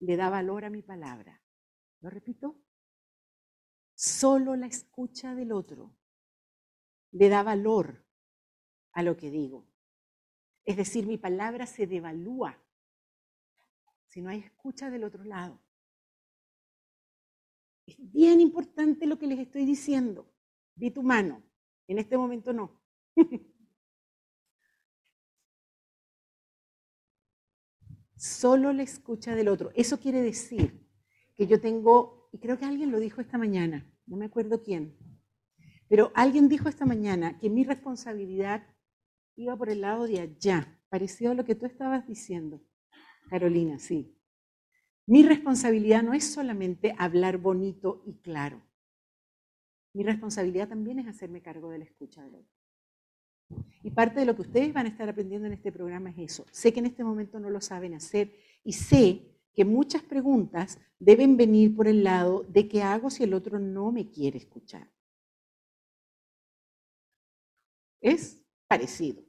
le 0.00 0.16
da 0.16 0.30
valor 0.30 0.64
a 0.64 0.70
mi 0.70 0.82
palabra. 0.82 1.42
¿Lo 2.00 2.10
repito? 2.10 2.63
Solo 4.04 4.54
la 4.54 4.66
escucha 4.66 5.34
del 5.34 5.50
otro 5.50 5.96
le 7.12 7.30
da 7.30 7.42
valor 7.42 8.04
a 8.92 9.02
lo 9.02 9.16
que 9.16 9.30
digo. 9.30 9.66
Es 10.66 10.76
decir, 10.76 11.06
mi 11.06 11.16
palabra 11.16 11.64
se 11.64 11.86
devalúa 11.86 12.62
si 14.08 14.20
no 14.20 14.28
hay 14.28 14.40
escucha 14.40 14.90
del 14.90 15.04
otro 15.04 15.24
lado. 15.24 15.58
Es 17.86 17.96
bien 17.98 18.42
importante 18.42 19.06
lo 19.06 19.18
que 19.18 19.26
les 19.26 19.38
estoy 19.38 19.64
diciendo. 19.64 20.30
Vi 20.74 20.90
tu 20.90 21.02
mano. 21.02 21.42
En 21.86 21.98
este 21.98 22.18
momento 22.18 22.52
no. 22.52 22.78
solo 28.16 28.70
la 28.74 28.82
escucha 28.82 29.34
del 29.34 29.48
otro. 29.48 29.70
Eso 29.74 29.98
quiere 29.98 30.20
decir 30.20 30.86
que 31.34 31.46
yo 31.46 31.58
tengo, 31.58 32.28
y 32.32 32.38
creo 32.38 32.58
que 32.58 32.66
alguien 32.66 32.92
lo 32.92 33.00
dijo 33.00 33.22
esta 33.22 33.38
mañana, 33.38 33.90
no 34.06 34.16
me 34.16 34.26
acuerdo 34.26 34.62
quién, 34.62 34.96
pero 35.88 36.10
alguien 36.14 36.48
dijo 36.48 36.68
esta 36.68 36.86
mañana 36.86 37.38
que 37.38 37.50
mi 37.50 37.64
responsabilidad 37.64 38.66
iba 39.36 39.56
por 39.56 39.68
el 39.68 39.82
lado 39.82 40.06
de 40.06 40.20
allá, 40.20 40.80
parecido 40.88 41.32
a 41.32 41.34
lo 41.34 41.44
que 41.44 41.54
tú 41.54 41.66
estabas 41.66 42.06
diciendo, 42.06 42.62
Carolina, 43.28 43.78
sí. 43.78 44.16
Mi 45.06 45.22
responsabilidad 45.22 46.02
no 46.02 46.14
es 46.14 46.24
solamente 46.24 46.94
hablar 46.98 47.38
bonito 47.38 48.02
y 48.06 48.14
claro. 48.14 48.62
Mi 49.92 50.02
responsabilidad 50.02 50.68
también 50.68 50.98
es 50.98 51.06
hacerme 51.06 51.42
cargo 51.42 51.70
de 51.70 51.78
la 51.78 51.84
escucha 51.84 52.22
del 52.22 52.36
otro. 52.36 52.54
Y 53.82 53.90
parte 53.90 54.20
de 54.20 54.26
lo 54.26 54.34
que 54.34 54.42
ustedes 54.42 54.72
van 54.72 54.86
a 54.86 54.88
estar 54.88 55.08
aprendiendo 55.08 55.46
en 55.46 55.52
este 55.52 55.70
programa 55.70 56.10
es 56.10 56.18
eso. 56.18 56.46
Sé 56.50 56.72
que 56.72 56.80
en 56.80 56.86
este 56.86 57.04
momento 57.04 57.38
no 57.38 57.50
lo 57.50 57.60
saben 57.60 57.94
hacer 57.94 58.34
y 58.64 58.72
sé 58.72 59.33
que 59.54 59.64
muchas 59.64 60.02
preguntas 60.02 60.78
deben 60.98 61.36
venir 61.36 61.74
por 61.74 61.86
el 61.86 62.04
lado 62.04 62.44
de 62.48 62.68
qué 62.68 62.82
hago 62.82 63.10
si 63.10 63.22
el 63.22 63.34
otro 63.34 63.58
no 63.58 63.92
me 63.92 64.10
quiere 64.10 64.38
escuchar. 64.38 64.90
Es 68.00 68.42
parecido. 68.66 69.22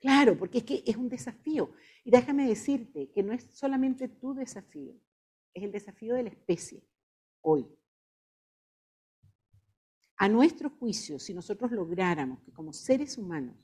Claro, 0.00 0.38
porque 0.38 0.58
es 0.58 0.64
que 0.64 0.82
es 0.86 0.96
un 0.96 1.08
desafío. 1.08 1.72
Y 2.04 2.10
déjame 2.10 2.46
decirte 2.46 3.10
que 3.10 3.22
no 3.22 3.32
es 3.32 3.44
solamente 3.50 4.08
tu 4.08 4.34
desafío, 4.34 4.94
es 5.52 5.62
el 5.64 5.72
desafío 5.72 6.14
de 6.14 6.24
la 6.24 6.28
especie 6.28 6.82
hoy. 7.40 7.66
A 10.18 10.28
nuestro 10.28 10.70
juicio, 10.70 11.18
si 11.18 11.34
nosotros 11.34 11.72
lográramos 11.72 12.40
que 12.42 12.52
como 12.52 12.72
seres 12.72 13.18
humanos 13.18 13.56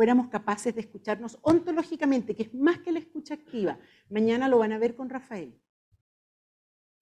fuéramos 0.00 0.28
capaces 0.28 0.74
de 0.74 0.80
escucharnos 0.80 1.38
ontológicamente, 1.42 2.34
que 2.34 2.44
es 2.44 2.54
más 2.54 2.78
que 2.78 2.90
la 2.90 3.00
escucha 3.00 3.34
activa, 3.34 3.78
mañana 4.08 4.48
lo 4.48 4.56
van 4.56 4.72
a 4.72 4.78
ver 4.78 4.96
con 4.96 5.10
Rafael, 5.10 5.60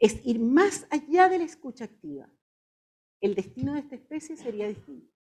es 0.01 0.21
ir 0.27 0.41
más 0.41 0.85
allá 0.91 1.29
de 1.29 1.39
la 1.39 1.45
escucha 1.45 1.85
activa. 1.85 2.29
El 3.21 3.37
destino 3.37 3.75
de 3.75 3.79
esta 3.79 3.95
especie 3.95 4.37
sería 4.37 4.67
distinto. 4.67 5.15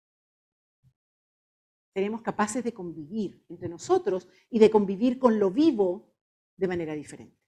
Seríamos 1.93 2.23
capaces 2.23 2.63
de 2.63 2.73
convivir 2.73 3.45
entre 3.49 3.69
nosotros 3.69 4.29
y 4.51 4.61
de 4.61 4.71
convivir 4.71 5.19
con 5.19 5.41
lo 5.41 5.51
vivo 5.51 6.15
de 6.57 6.69
manera 6.69 6.95
diferente. 6.95 7.43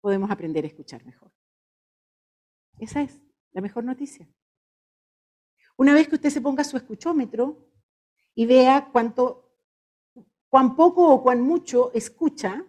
Podemos 0.00 0.28
aprender 0.28 0.64
a 0.64 0.66
escuchar 0.66 1.06
mejor. 1.06 1.30
Esa 2.80 3.00
es 3.00 3.20
la 3.52 3.60
mejor 3.60 3.84
noticia. 3.84 4.28
Una 5.76 5.94
vez 5.94 6.08
que 6.08 6.16
usted 6.16 6.30
se 6.30 6.40
ponga 6.40 6.64
su 6.64 6.76
escuchómetro 6.76 7.75
y 8.36 8.44
vea 8.46 8.90
cuánto, 8.92 9.50
cuán 10.50 10.76
poco 10.76 11.08
o 11.08 11.22
cuán 11.22 11.40
mucho 11.40 11.90
escucha, 11.94 12.64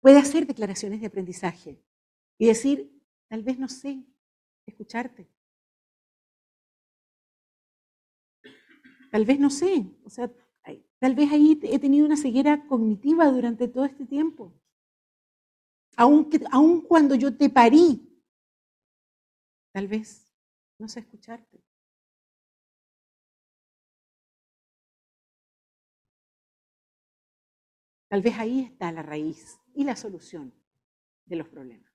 puede 0.00 0.18
hacer 0.18 0.46
declaraciones 0.46 1.00
de 1.00 1.06
aprendizaje 1.06 1.80
y 2.36 2.46
decir, 2.46 2.92
tal 3.28 3.42
vez 3.44 3.58
no 3.58 3.68
sé 3.68 4.04
escucharte. 4.66 5.28
Tal 9.12 9.24
vez 9.24 9.38
no 9.38 9.50
sé, 9.50 9.86
o 10.04 10.10
sea, 10.10 10.30
tal 10.98 11.14
vez 11.14 11.32
ahí 11.32 11.58
he 11.62 11.78
tenido 11.78 12.06
una 12.06 12.16
ceguera 12.16 12.66
cognitiva 12.66 13.30
durante 13.30 13.68
todo 13.68 13.84
este 13.84 14.04
tiempo. 14.04 14.52
Aunque, 15.96 16.40
aun 16.50 16.80
cuando 16.80 17.14
yo 17.14 17.36
te 17.36 17.50
parí, 17.50 18.20
tal 19.72 19.86
vez 19.86 20.32
no 20.78 20.88
sé 20.88 21.00
escucharte. 21.00 21.60
Tal 28.10 28.22
vez 28.22 28.36
ahí 28.40 28.62
está 28.62 28.90
la 28.90 29.02
raíz 29.02 29.60
y 29.72 29.84
la 29.84 29.94
solución 29.94 30.52
de 31.26 31.36
los 31.36 31.46
problemas. 31.46 31.92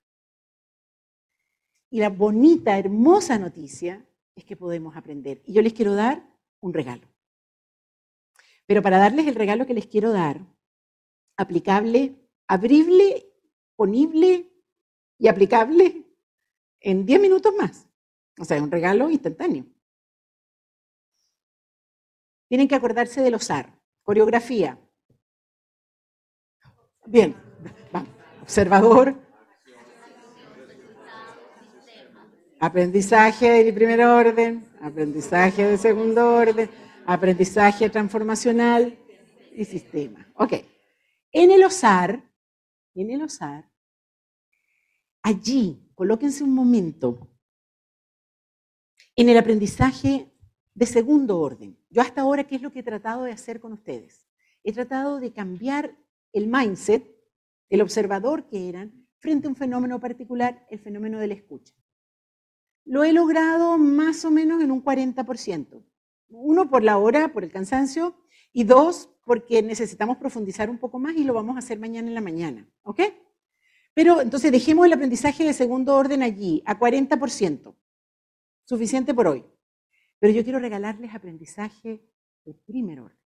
Y 1.90 2.00
la 2.00 2.08
bonita, 2.08 2.78
hermosa 2.78 3.38
noticia 3.38 4.02
es 4.34 4.46
que 4.46 4.56
podemos 4.56 4.96
aprender. 4.96 5.42
Y 5.44 5.52
yo 5.52 5.60
les 5.60 5.74
quiero 5.74 5.94
dar 5.94 6.26
un 6.60 6.72
regalo. 6.72 7.06
Pero 8.64 8.80
para 8.80 8.96
darles 8.96 9.26
el 9.26 9.34
regalo 9.34 9.66
que 9.66 9.74
les 9.74 9.86
quiero 9.86 10.10
dar, 10.10 10.40
aplicable, 11.36 12.16
abrible, 12.48 13.30
ponible 13.76 14.50
y 15.18 15.28
aplicable 15.28 16.06
en 16.80 17.04
10 17.04 17.20
minutos 17.20 17.54
más. 17.54 17.86
O 18.40 18.44
sea, 18.46 18.62
un 18.62 18.70
regalo 18.70 19.10
instantáneo. 19.10 19.66
Tienen 22.48 22.68
que 22.68 22.74
acordarse 22.74 23.20
del 23.20 23.34
OSAR, 23.34 23.78
coreografía, 24.02 24.80
Bien. 27.06 27.34
Observador. 28.42 29.14
Aprendizaje 32.58 33.64
de 33.64 33.72
primer 33.72 34.00
orden, 34.00 34.66
aprendizaje 34.80 35.64
de 35.64 35.78
segundo 35.78 36.34
orden, 36.34 36.70
aprendizaje 37.06 37.90
transformacional 37.90 38.98
y 39.52 39.64
sistema. 39.64 40.26
Ok. 40.34 40.54
En 41.32 41.50
el 41.50 41.62
OSAR, 41.64 42.22
en 42.94 43.10
el 43.10 43.22
OSAR, 43.22 43.70
allí, 45.22 45.90
colóquense 45.94 46.42
un 46.42 46.54
momento, 46.54 47.28
en 49.14 49.28
el 49.28 49.36
aprendizaje 49.36 50.32
de 50.74 50.86
segundo 50.86 51.38
orden. 51.38 51.78
Yo 51.90 52.00
hasta 52.00 52.22
ahora, 52.22 52.44
¿qué 52.44 52.56
es 52.56 52.62
lo 52.62 52.72
que 52.72 52.80
he 52.80 52.84
tratado 52.84 53.24
de 53.24 53.32
hacer 53.32 53.60
con 53.60 53.72
ustedes? 53.74 54.26
He 54.64 54.72
tratado 54.72 55.20
de 55.20 55.32
cambiar 55.32 55.94
el 56.32 56.46
mindset, 56.48 57.04
el 57.68 57.80
observador 57.80 58.46
que 58.46 58.68
eran, 58.68 59.06
frente 59.18 59.46
a 59.46 59.50
un 59.50 59.56
fenómeno 59.56 59.98
particular, 60.00 60.66
el 60.70 60.78
fenómeno 60.78 61.18
de 61.18 61.26
la 61.26 61.34
escucha. 61.34 61.74
Lo 62.84 63.02
he 63.02 63.12
logrado 63.12 63.78
más 63.78 64.24
o 64.24 64.30
menos 64.30 64.62
en 64.62 64.70
un 64.70 64.84
40%. 64.84 65.84
Uno, 66.28 66.70
por 66.70 66.82
la 66.82 66.98
hora, 66.98 67.32
por 67.32 67.42
el 67.42 67.50
cansancio, 67.50 68.16
y 68.52 68.64
dos, 68.64 69.10
porque 69.24 69.62
necesitamos 69.62 70.18
profundizar 70.18 70.70
un 70.70 70.78
poco 70.78 70.98
más 70.98 71.16
y 71.16 71.24
lo 71.24 71.34
vamos 71.34 71.56
a 71.56 71.58
hacer 71.58 71.78
mañana 71.78 72.08
en 72.08 72.14
la 72.14 72.20
mañana. 72.20 72.68
¿Ok? 72.82 73.00
Pero 73.94 74.20
entonces 74.20 74.52
dejemos 74.52 74.86
el 74.86 74.92
aprendizaje 74.92 75.44
de 75.44 75.52
segundo 75.52 75.96
orden 75.96 76.22
allí, 76.22 76.62
a 76.66 76.78
40%. 76.78 77.74
Suficiente 78.64 79.14
por 79.14 79.26
hoy. 79.26 79.44
Pero 80.18 80.32
yo 80.32 80.44
quiero 80.44 80.58
regalarles 80.58 81.14
aprendizaje 81.14 82.02
de 82.44 82.54
primer 82.54 83.00
orden 83.00 83.25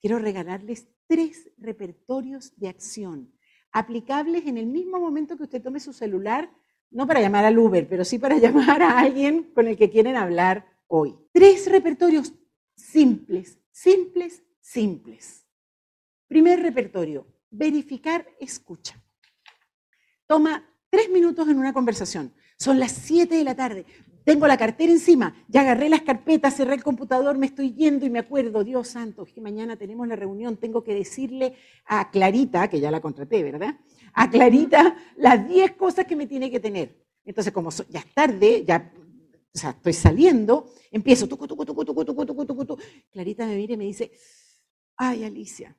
quiero 0.00 0.18
regalarles 0.18 0.88
tres 1.06 1.50
repertorios 1.58 2.52
de 2.56 2.68
acción 2.68 3.32
aplicables 3.72 4.46
en 4.46 4.58
el 4.58 4.66
mismo 4.66 4.98
momento 4.98 5.36
que 5.36 5.44
usted 5.44 5.62
tome 5.62 5.80
su 5.80 5.92
celular, 5.92 6.50
no 6.90 7.06
para 7.06 7.20
llamar 7.20 7.44
al 7.44 7.58
Uber, 7.58 7.86
pero 7.88 8.04
sí 8.04 8.18
para 8.18 8.38
llamar 8.38 8.82
a 8.82 8.98
alguien 8.98 9.50
con 9.54 9.66
el 9.66 9.76
que 9.76 9.90
quieren 9.90 10.16
hablar 10.16 10.66
hoy. 10.86 11.16
Tres 11.32 11.70
repertorios 11.70 12.32
simples, 12.74 13.58
simples, 13.70 14.42
simples. 14.60 15.46
Primer 16.26 16.60
repertorio, 16.60 17.26
verificar 17.50 18.26
escucha. 18.38 19.02
Toma 20.26 20.68
tres 20.90 21.10
minutos 21.10 21.48
en 21.48 21.58
una 21.58 21.72
conversación. 21.72 22.32
Son 22.58 22.78
las 22.78 22.92
siete 22.92 23.36
de 23.36 23.44
la 23.44 23.54
tarde. 23.54 23.86
Tengo 24.28 24.46
la 24.46 24.58
cartera 24.58 24.92
encima, 24.92 25.34
ya 25.48 25.62
agarré 25.62 25.88
las 25.88 26.02
carpetas, 26.02 26.54
cerré 26.54 26.74
el 26.74 26.82
computador, 26.82 27.38
me 27.38 27.46
estoy 27.46 27.72
yendo 27.72 28.04
y 28.04 28.10
me 28.10 28.18
acuerdo, 28.18 28.62
Dios 28.62 28.88
santo, 28.88 29.22
es 29.22 29.32
que 29.32 29.40
mañana 29.40 29.76
tenemos 29.76 30.06
la 30.06 30.16
reunión, 30.16 30.58
tengo 30.58 30.84
que 30.84 30.94
decirle 30.94 31.54
a 31.86 32.10
Clarita, 32.10 32.68
que 32.68 32.78
ya 32.78 32.90
la 32.90 33.00
contraté, 33.00 33.42
¿verdad? 33.42 33.80
A 34.12 34.28
Clarita 34.28 34.98
las 35.16 35.48
10 35.48 35.76
cosas 35.76 36.04
que 36.04 36.14
me 36.14 36.26
tiene 36.26 36.50
que 36.50 36.60
tener. 36.60 37.06
Entonces, 37.24 37.54
como 37.54 37.70
ya 37.88 38.00
es 38.00 38.12
tarde, 38.12 38.66
ya 38.66 38.92
o 39.54 39.58
sea, 39.58 39.70
estoy 39.70 39.94
saliendo, 39.94 40.74
empiezo, 40.90 41.26
tucu, 41.26 41.46
tucu, 41.46 41.64
tucu, 41.64 42.78
Clarita 43.10 43.46
me 43.46 43.56
mira 43.56 43.72
y 43.72 43.76
me 43.78 43.84
dice, 43.84 44.12
ay 44.98 45.24
Alicia, 45.24 45.74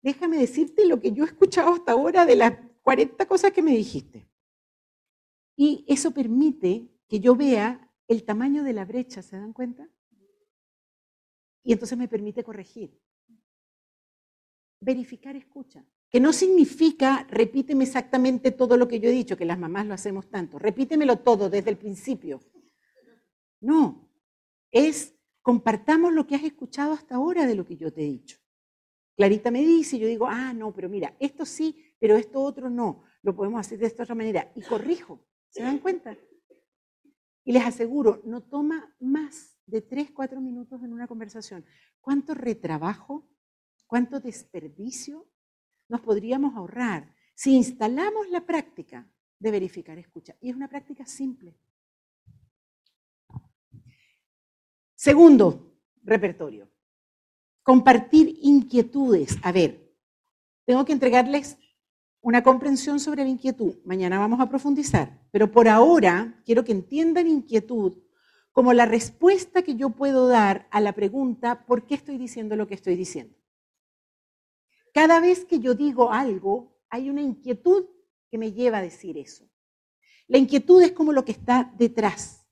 déjame 0.00 0.36
decirte 0.38 0.86
lo 0.86 1.00
que 1.00 1.10
yo 1.10 1.24
he 1.24 1.26
escuchado 1.26 1.74
hasta 1.74 1.90
ahora 1.90 2.24
de 2.24 2.36
las 2.36 2.52
40 2.84 3.26
cosas 3.26 3.50
que 3.50 3.62
me 3.62 3.72
dijiste. 3.72 4.31
Y 5.56 5.84
eso 5.88 6.12
permite 6.12 6.88
que 7.08 7.20
yo 7.20 7.36
vea 7.36 7.90
el 8.08 8.24
tamaño 8.24 8.64
de 8.64 8.72
la 8.72 8.84
brecha, 8.84 9.22
¿se 9.22 9.36
dan 9.36 9.52
cuenta? 9.52 9.88
Y 11.62 11.72
entonces 11.72 11.96
me 11.96 12.08
permite 12.08 12.42
corregir. 12.42 12.98
Verificar 14.80 15.36
escucha. 15.36 15.84
Que 16.10 16.20
no 16.20 16.32
significa 16.32 17.26
repíteme 17.30 17.84
exactamente 17.84 18.50
todo 18.50 18.76
lo 18.76 18.86
que 18.86 19.00
yo 19.00 19.08
he 19.08 19.12
dicho, 19.12 19.36
que 19.36 19.44
las 19.44 19.58
mamás 19.58 19.86
lo 19.86 19.94
hacemos 19.94 20.28
tanto. 20.28 20.58
Repítemelo 20.58 21.20
todo 21.20 21.48
desde 21.48 21.70
el 21.70 21.78
principio. 21.78 22.40
No, 23.60 24.10
es 24.70 25.14
compartamos 25.40 26.12
lo 26.12 26.26
que 26.26 26.34
has 26.34 26.44
escuchado 26.44 26.92
hasta 26.92 27.16
ahora 27.16 27.46
de 27.46 27.54
lo 27.54 27.64
que 27.64 27.76
yo 27.76 27.92
te 27.92 28.02
he 28.02 28.06
dicho. 28.06 28.38
Clarita 29.16 29.50
me 29.50 29.60
dice, 29.60 29.98
yo 29.98 30.06
digo, 30.06 30.26
ah, 30.26 30.52
no, 30.52 30.72
pero 30.72 30.88
mira, 30.88 31.14
esto 31.20 31.44
sí, 31.44 31.94
pero 31.98 32.16
esto 32.16 32.40
otro 32.40 32.68
no. 32.70 33.04
Lo 33.22 33.36
podemos 33.36 33.60
hacer 33.60 33.78
de 33.78 33.86
esta 33.86 34.02
otra 34.02 34.14
manera. 34.14 34.50
Y 34.56 34.62
corrijo. 34.62 35.24
¿Se 35.52 35.62
dan 35.62 35.78
cuenta? 35.78 36.16
Y 37.44 37.52
les 37.52 37.64
aseguro, 37.64 38.22
no 38.24 38.42
toma 38.42 38.96
más 38.98 39.56
de 39.66 39.82
3, 39.82 40.10
4 40.12 40.40
minutos 40.40 40.82
en 40.82 40.92
una 40.92 41.06
conversación. 41.06 41.64
¿Cuánto 42.00 42.34
retrabajo, 42.34 43.28
cuánto 43.86 44.18
desperdicio 44.18 45.28
nos 45.88 46.00
podríamos 46.00 46.56
ahorrar 46.56 47.14
si 47.34 47.54
instalamos 47.54 48.28
la 48.30 48.46
práctica 48.46 49.08
de 49.38 49.50
verificar 49.50 49.98
escucha? 49.98 50.34
Y 50.40 50.50
es 50.50 50.56
una 50.56 50.68
práctica 50.68 51.04
simple. 51.04 51.54
Segundo 54.94 55.78
repertorio, 56.02 56.72
Compartir 57.62 58.38
inquietudes. 58.42 59.38
A 59.42 59.52
ver, 59.52 59.94
tengo 60.64 60.84
que 60.84 60.92
entregarles 60.92 61.58
una 62.22 62.42
comprensión 62.42 63.00
sobre 63.00 63.24
la 63.24 63.30
inquietud. 63.30 63.76
Mañana 63.84 64.18
vamos 64.18 64.40
a 64.40 64.48
profundizar. 64.48 65.20
Pero 65.32 65.50
por 65.50 65.68
ahora 65.68 66.40
quiero 66.46 66.64
que 66.64 66.72
entiendan 66.72 67.26
inquietud 67.26 67.98
como 68.52 68.72
la 68.72 68.86
respuesta 68.86 69.62
que 69.62 69.74
yo 69.74 69.90
puedo 69.90 70.28
dar 70.28 70.68
a 70.70 70.80
la 70.80 70.92
pregunta 70.92 71.66
¿por 71.66 71.86
qué 71.86 71.94
estoy 71.94 72.18
diciendo 72.18 72.54
lo 72.54 72.66
que 72.66 72.74
estoy 72.74 72.96
diciendo? 72.96 73.36
Cada 74.94 75.20
vez 75.20 75.44
que 75.44 75.58
yo 75.58 75.74
digo 75.74 76.12
algo, 76.12 76.78
hay 76.90 77.10
una 77.10 77.22
inquietud 77.22 77.86
que 78.30 78.38
me 78.38 78.52
lleva 78.52 78.78
a 78.78 78.82
decir 78.82 79.18
eso. 79.18 79.48
La 80.28 80.38
inquietud 80.38 80.82
es 80.82 80.92
como 80.92 81.12
lo 81.12 81.24
que 81.24 81.32
está 81.32 81.72
detrás. 81.76 82.46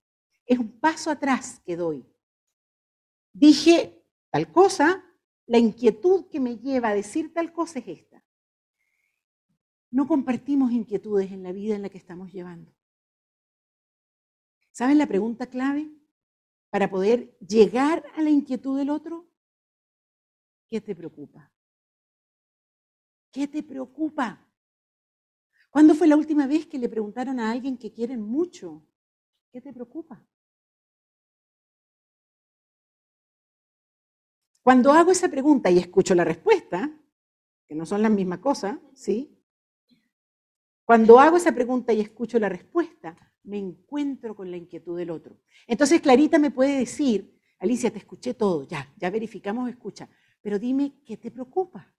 Es 0.46 0.58
un 0.58 0.80
paso 0.80 1.10
atrás 1.10 1.60
que 1.64 1.76
doy. 1.76 2.04
Dije 3.32 4.02
tal 4.30 4.50
cosa, 4.50 5.04
la 5.46 5.58
inquietud 5.58 6.26
que 6.30 6.40
me 6.40 6.56
lleva 6.56 6.88
a 6.88 6.94
decir 6.94 7.32
tal 7.32 7.52
cosa 7.52 7.78
es 7.78 7.88
esta. 7.88 8.09
No 9.90 10.06
compartimos 10.06 10.70
inquietudes 10.70 11.32
en 11.32 11.42
la 11.42 11.52
vida 11.52 11.74
en 11.74 11.82
la 11.82 11.88
que 11.88 11.98
estamos 11.98 12.32
llevando. 12.32 12.72
¿Saben 14.70 14.98
la 14.98 15.06
pregunta 15.06 15.46
clave 15.46 15.90
para 16.70 16.88
poder 16.88 17.36
llegar 17.40 18.04
a 18.16 18.22
la 18.22 18.30
inquietud 18.30 18.78
del 18.78 18.90
otro? 18.90 19.28
¿Qué 20.68 20.80
te 20.80 20.94
preocupa? 20.94 21.52
¿Qué 23.32 23.48
te 23.48 23.62
preocupa? 23.62 24.46
¿Cuándo 25.70 25.94
fue 25.94 26.06
la 26.06 26.16
última 26.16 26.46
vez 26.46 26.66
que 26.66 26.78
le 26.78 26.88
preguntaron 26.88 27.40
a 27.40 27.50
alguien 27.50 27.76
que 27.76 27.92
quieren 27.92 28.22
mucho? 28.22 28.86
¿Qué 29.52 29.60
te 29.60 29.72
preocupa? 29.72 30.24
Cuando 34.62 34.92
hago 34.92 35.10
esa 35.10 35.28
pregunta 35.28 35.70
y 35.70 35.78
escucho 35.78 36.14
la 36.14 36.24
respuesta, 36.24 36.96
que 37.66 37.74
no 37.74 37.86
son 37.86 38.02
las 38.02 38.12
mismas 38.12 38.38
cosas, 38.38 38.78
¿sí? 38.94 39.39
Cuando 40.90 41.20
hago 41.20 41.36
esa 41.36 41.52
pregunta 41.52 41.92
y 41.92 42.00
escucho 42.00 42.36
la 42.40 42.48
respuesta, 42.48 43.16
me 43.44 43.58
encuentro 43.58 44.34
con 44.34 44.50
la 44.50 44.56
inquietud 44.56 44.98
del 44.98 45.10
otro. 45.10 45.38
Entonces 45.68 46.00
Clarita 46.00 46.36
me 46.36 46.50
puede 46.50 46.80
decir, 46.80 47.38
Alicia, 47.60 47.92
te 47.92 47.98
escuché 47.98 48.34
todo, 48.34 48.66
ya, 48.66 48.92
ya 48.96 49.08
verificamos, 49.08 49.70
escucha, 49.70 50.08
pero 50.40 50.58
dime 50.58 51.00
qué 51.06 51.16
te 51.16 51.30
preocupa. 51.30 51.94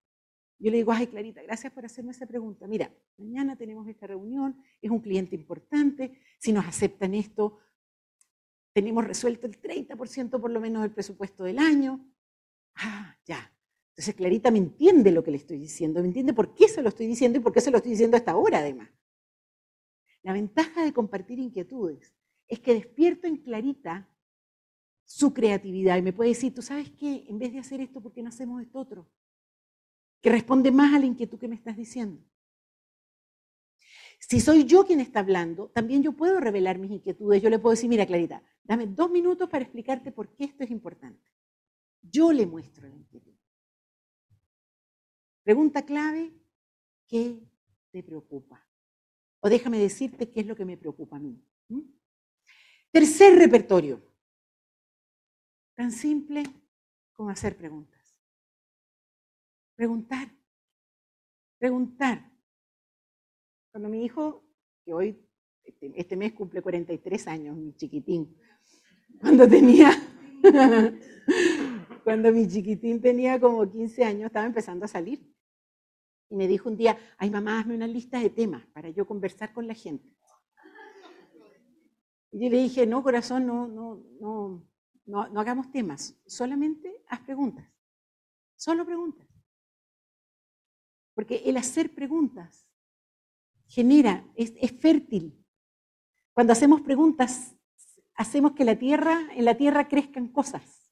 Yo 0.60 0.72
le 0.72 0.76
digo, 0.76 0.92
ay 0.92 1.08
Clarita, 1.08 1.42
gracias 1.42 1.72
por 1.72 1.86
hacerme 1.86 2.12
esa 2.12 2.26
pregunta. 2.26 2.68
Mira, 2.68 2.94
mañana 3.18 3.56
tenemos 3.56 3.88
esta 3.88 4.08
reunión, 4.08 4.62
es 4.82 4.92
un 4.92 5.00
cliente 5.00 5.38
importante, 5.38 6.20
si 6.38 6.52
nos 6.52 6.66
aceptan 6.66 7.14
esto, 7.14 7.60
tenemos 8.74 9.08
resuelto 9.08 9.48
el 9.48 9.58
30% 9.62 10.32
por 10.32 10.52
lo 10.52 10.60
menos 10.60 10.82
del 10.82 10.92
presupuesto 10.92 11.46
del 11.46 11.60
año. 11.60 12.06
Ah, 12.76 13.16
ya. 13.24 13.54
Entonces 13.92 14.16
Clarita 14.16 14.52
me 14.52 14.58
entiende 14.58 15.12
lo 15.12 15.24
que 15.24 15.32
le 15.32 15.38
estoy 15.38 15.60
diciendo, 15.60 16.02
me 16.02 16.08
entiende 16.08 16.34
por 16.34 16.56
qué 16.56 16.68
se 16.68 16.82
lo 16.82 16.90
estoy 16.90 17.08
diciendo 17.08 17.40
y 17.40 17.42
por 17.42 17.54
qué 17.54 17.62
se 17.62 17.72
lo 17.72 17.78
estoy 17.78 17.92
diciendo 17.92 18.18
hasta 18.18 18.32
ahora 18.32 18.60
además. 18.60 18.90
La 20.24 20.34
ventaja 20.34 20.84
de 20.84 20.94
compartir 20.94 21.40
inquietudes 21.40 22.14
es 22.48 22.60
que 22.60 22.74
despierto 22.74 23.28
en 23.28 23.38
Clarita 23.38 24.08
su 25.04 25.34
creatividad 25.34 25.98
y 25.98 26.02
me 26.02 26.14
puede 26.14 26.30
decir, 26.30 26.54
tú 26.54 26.62
sabes 26.62 26.90
qué, 26.92 27.26
en 27.28 27.38
vez 27.38 27.52
de 27.52 27.60
hacer 27.60 27.82
esto, 27.82 28.02
¿por 28.02 28.14
qué 28.14 28.24
no 28.24 28.30
hacemos 28.30 28.62
esto 28.62 28.80
otro? 28.80 29.10
que 30.22 30.30
responde 30.30 30.72
más 30.72 30.94
a 30.94 31.00
la 31.00 31.06
inquietud 31.06 31.40
que 31.40 31.48
me 31.48 31.56
estás 31.56 31.76
diciendo. 31.76 32.24
Si 34.20 34.40
soy 34.40 34.66
yo 34.66 34.86
quien 34.86 35.00
está 35.00 35.20
hablando, 35.20 35.70
también 35.70 36.04
yo 36.04 36.14
puedo 36.14 36.40
revelar 36.40 36.78
mis 36.78 36.92
inquietudes. 36.92 37.42
Yo 37.42 37.50
le 37.50 37.58
puedo 37.58 37.72
decir, 37.72 37.90
mira, 37.90 38.06
Clarita, 38.06 38.44
dame 38.64 38.86
dos 38.86 39.10
minutos 39.10 39.50
para 39.50 39.64
explicarte 39.64 40.12
por 40.12 40.36
qué 40.36 40.46
esto 40.46 40.64
es 40.64 40.70
importante. 40.70 41.32
Yo 42.04 42.32
le 42.32 42.46
muestro 42.46 42.88
la 42.88 42.96
inquietud. 42.96 43.31
Pregunta 45.44 45.84
clave, 45.86 46.32
¿qué 47.08 47.40
te 47.92 48.04
preocupa? 48.04 48.68
O 49.40 49.50
déjame 49.50 49.80
decirte 49.80 50.30
qué 50.30 50.42
es 50.42 50.46
lo 50.46 50.56
que 50.56 50.66
me 50.66 50.78
preocupa 50.78 51.18
a 51.18 51.20
mí. 51.20 51.44
Tercer 52.92 53.38
repertorio. 53.38 54.02
Tan 55.76 55.92
simple 55.92 56.44
como 57.14 57.30
hacer 57.30 57.58
preguntas. 57.58 58.16
Preguntar. 59.76 60.30
Preguntar. 61.58 62.30
Cuando 63.72 63.90
mi 63.90 64.04
hijo, 64.04 64.44
que 64.84 64.94
hoy, 64.94 65.26
este, 65.64 65.92
este 65.96 66.16
mes 66.18 66.34
cumple 66.34 66.62
43 66.62 67.28
años, 67.28 67.56
mi 67.56 67.74
chiquitín, 67.76 68.38
cuando 69.20 69.48
tenía, 69.48 69.90
cuando 72.04 72.32
mi 72.32 72.48
chiquitín 72.48 73.02
tenía 73.02 73.40
como 73.40 73.70
15 73.70 74.04
años, 74.04 74.26
estaba 74.28 74.46
empezando 74.46 74.86
a 74.86 74.88
salir. 74.88 75.26
Y 76.30 76.36
me 76.36 76.48
dijo 76.48 76.70
un 76.70 76.78
día, 76.78 76.98
ay 77.18 77.30
mamá, 77.30 77.60
hazme 77.60 77.76
una 77.76 77.88
lista 77.88 78.20
de 78.20 78.30
temas 78.30 78.66
para 78.68 78.90
yo 78.90 79.06
conversar 79.06 79.54
con 79.54 79.68
la 79.68 79.74
gente. 79.74 80.08
Y 82.32 82.44
yo 82.44 82.50
le 82.50 82.58
dije, 82.58 82.88
no, 82.88 83.04
corazón, 83.04 83.46
no, 83.46 83.68
no, 83.68 84.02
no, 84.20 84.66
no, 85.06 85.28
no 85.28 85.40
hagamos 85.40 85.72
temas, 85.72 86.16
solamente 86.26 87.04
haz 87.08 87.20
preguntas. 87.22 87.70
Solo 88.56 88.86
preguntas. 88.86 89.28
Porque 91.14 91.44
el 91.46 91.58
hacer 91.58 91.94
preguntas 91.94 92.68
genera, 93.68 94.26
es, 94.36 94.54
fértil. 94.80 95.38
Cuando 96.34 96.54
hacemos 96.54 96.82
preguntas, 96.82 97.56
hacemos 98.16 98.54
que 98.54 98.66
la 98.66 98.78
tierra, 98.78 99.20
en 99.34 99.46
la 99.46 99.56
tierra 99.56 99.88
crezcan 99.88 100.28
cosas. 100.28 100.92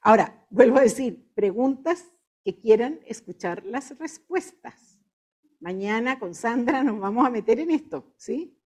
Ahora, 0.00 0.46
vuelvo 0.50 0.78
a 0.78 0.82
decir, 0.82 1.32
preguntas 1.34 2.12
que 2.44 2.58
quieran 2.58 3.00
escuchar 3.06 3.64
las 3.64 3.96
respuestas. 3.98 4.98
Mañana 5.60 6.18
con 6.18 6.34
Sandra 6.34 6.82
nos 6.84 7.00
vamos 7.00 7.26
a 7.26 7.30
meter 7.30 7.58
en 7.60 7.70
esto, 7.70 8.12
¿sí? 8.16 8.60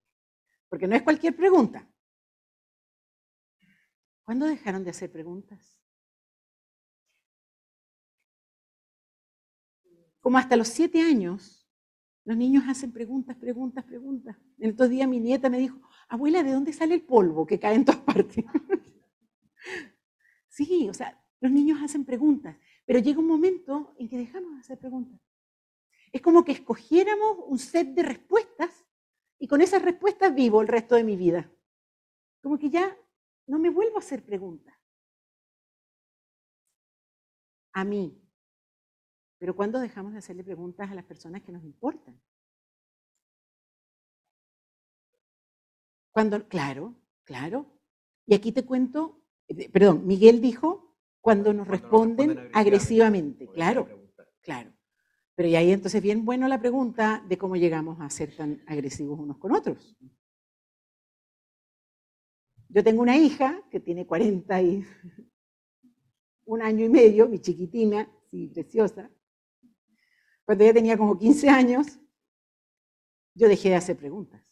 Porque 0.69 0.89
no 0.89 0.97
es 0.97 1.03
cualquier 1.03 1.37
pregunta. 1.37 1.89
¿Cuándo 4.25 4.47
dejaron 4.47 4.85
de 4.85 4.91
hacer 4.91 5.11
preguntas? 5.11 5.79
como 10.29 10.37
hasta 10.37 10.57
los 10.57 10.69
siete 10.69 11.01
años, 11.01 11.67
los 12.27 12.37
niños 12.37 12.65
hacen 12.69 12.93
preguntas, 12.93 13.35
preguntas, 13.37 13.83
preguntas. 13.83 14.37
En 14.59 14.69
estos 14.69 14.91
días 14.91 15.09
mi 15.09 15.21
nieta 15.21 15.49
me 15.49 15.59
dijo, 15.59 15.81
abuela, 16.09 16.43
¿de 16.43 16.53
dónde 16.53 16.73
sale 16.73 16.95
el 16.95 17.03
polvo 17.03 17.47
que 17.47 17.59
cae 17.59 17.75
en 17.75 17.85
todas 17.85 18.01
partes? 18.01 18.45
sí, 20.49 20.89
o 20.89 20.95
sea, 20.95 21.23
los 21.41 21.53
niños 21.53 21.81
hacen 21.83 22.05
preguntas, 22.05 22.57
pero 22.85 22.99
llega 22.99 23.21
un 23.21 23.27
momento 23.27 23.95
en 23.99 24.09
que 24.09 24.17
dejamos 24.17 24.55
de 24.55 24.61
hacer 24.61 24.79
preguntas. 24.79 25.21
Es 26.13 26.23
como 26.23 26.45
que 26.45 26.53
escogiéramos 26.53 27.39
un 27.47 27.59
set 27.59 27.89
de 27.89 28.03
respuestas 28.03 28.87
y 29.39 29.47
con 29.47 29.61
esas 29.61 29.83
respuestas 29.83 30.35
vivo 30.35 30.63
el 30.63 30.69
resto 30.69 30.95
de 30.95 31.05
mi 31.05 31.17
vida. 31.17 31.51
Como 32.43 32.59
que 32.59 32.71
ya 32.71 32.97
no 33.47 33.59
me 33.59 33.71
vuelvo 33.71 33.97
a 33.97 34.01
hacer 34.01 34.25
preguntas. 34.25 34.75
A 37.73 37.85
mí, 37.85 38.21
pero 39.39 39.55
¿cuándo 39.55 39.79
dejamos 39.79 40.13
de 40.13 40.19
hacerle 40.19 40.43
preguntas 40.43 40.91
a 40.91 40.95
las 40.95 41.05
personas 41.05 41.43
que 41.43 41.53
nos 41.53 41.63
importan? 41.63 42.21
Cuando, 46.19 46.49
claro, 46.49 46.97
claro. 47.23 47.65
Y 48.27 48.35
aquí 48.35 48.51
te 48.51 48.65
cuento, 48.65 49.23
eh, 49.47 49.71
perdón, 49.71 50.05
Miguel 50.05 50.41
dijo, 50.41 50.97
cuando 51.21 51.53
nos 51.53 51.69
responden 51.69 52.51
agresivamente. 52.55 53.47
Claro, 53.53 53.87
claro. 54.41 54.73
Pero 55.37 55.49
y 55.49 55.55
ahí 55.55 55.71
entonces 55.71 56.03
bien 56.03 56.25
bueno 56.25 56.49
la 56.49 56.59
pregunta 56.59 57.25
de 57.29 57.39
cómo 57.39 57.55
llegamos 57.55 58.01
a 58.01 58.11
ser 58.11 58.35
tan 58.35 58.65
agresivos 58.67 59.17
unos 59.17 59.39
con 59.39 59.53
otros. 59.53 59.97
Yo 62.69 62.83
tengo 62.83 63.01
una 63.01 63.17
hija 63.17 63.63
que 63.71 63.79
tiene 63.79 64.05
40 64.05 64.61
y 64.61 64.85
un 66.47 66.63
año 66.63 66.85
y 66.85 66.89
medio, 66.89 67.29
mi 67.29 67.39
chiquitina, 67.39 68.11
sí, 68.29 68.49
preciosa, 68.49 69.09
cuando 70.45 70.65
ella 70.65 70.75
tenía 70.75 70.99
como 70.99 71.17
15 71.17 71.49
años, 71.49 72.01
yo 73.35 73.47
dejé 73.47 73.69
de 73.69 73.77
hacer 73.77 73.97
preguntas, 73.97 74.48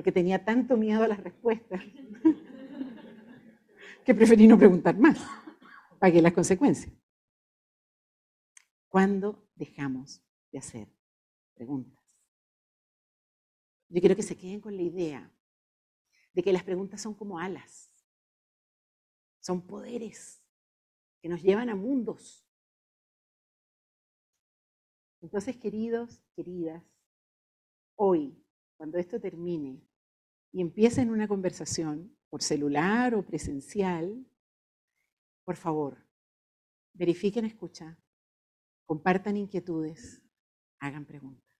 porque 0.00 0.12
tenía 0.12 0.42
tanto 0.42 0.78
miedo 0.78 1.02
a 1.02 1.08
las 1.08 1.22
respuestas 1.22 1.82
que 4.06 4.14
preferí 4.14 4.46
no 4.46 4.56
preguntar 4.56 4.96
más. 4.96 5.18
Pagué 5.98 6.22
las 6.22 6.32
consecuencias. 6.32 6.90
¿Cuándo 8.88 9.46
dejamos 9.56 10.22
de 10.52 10.58
hacer 10.58 10.88
preguntas? 11.52 12.02
Yo 13.90 14.00
quiero 14.00 14.16
que 14.16 14.22
se 14.22 14.38
queden 14.38 14.62
con 14.62 14.74
la 14.74 14.80
idea 14.80 15.30
de 16.32 16.42
que 16.42 16.54
las 16.54 16.64
preguntas 16.64 17.02
son 17.02 17.12
como 17.12 17.38
alas, 17.38 17.92
son 19.38 19.66
poderes 19.66 20.42
que 21.20 21.28
nos 21.28 21.42
llevan 21.42 21.68
a 21.68 21.74
mundos 21.74 22.46
entonces, 25.20 25.58
queridos, 25.58 26.22
queridas, 26.34 26.82
hoy, 27.94 28.42
cuando 28.80 28.96
esto 28.96 29.20
termine 29.20 29.86
y 30.52 30.60
empiecen 30.60 31.10
una 31.10 31.28
conversación 31.28 32.16
por 32.28 32.42
celular 32.42 33.14
o 33.14 33.24
presencial, 33.24 34.26
por 35.44 35.56
favor, 35.56 36.06
verifiquen 36.92 37.44
escucha, 37.44 37.98
compartan 38.84 39.36
inquietudes, 39.36 40.22
hagan 40.78 41.04
preguntas. 41.04 41.56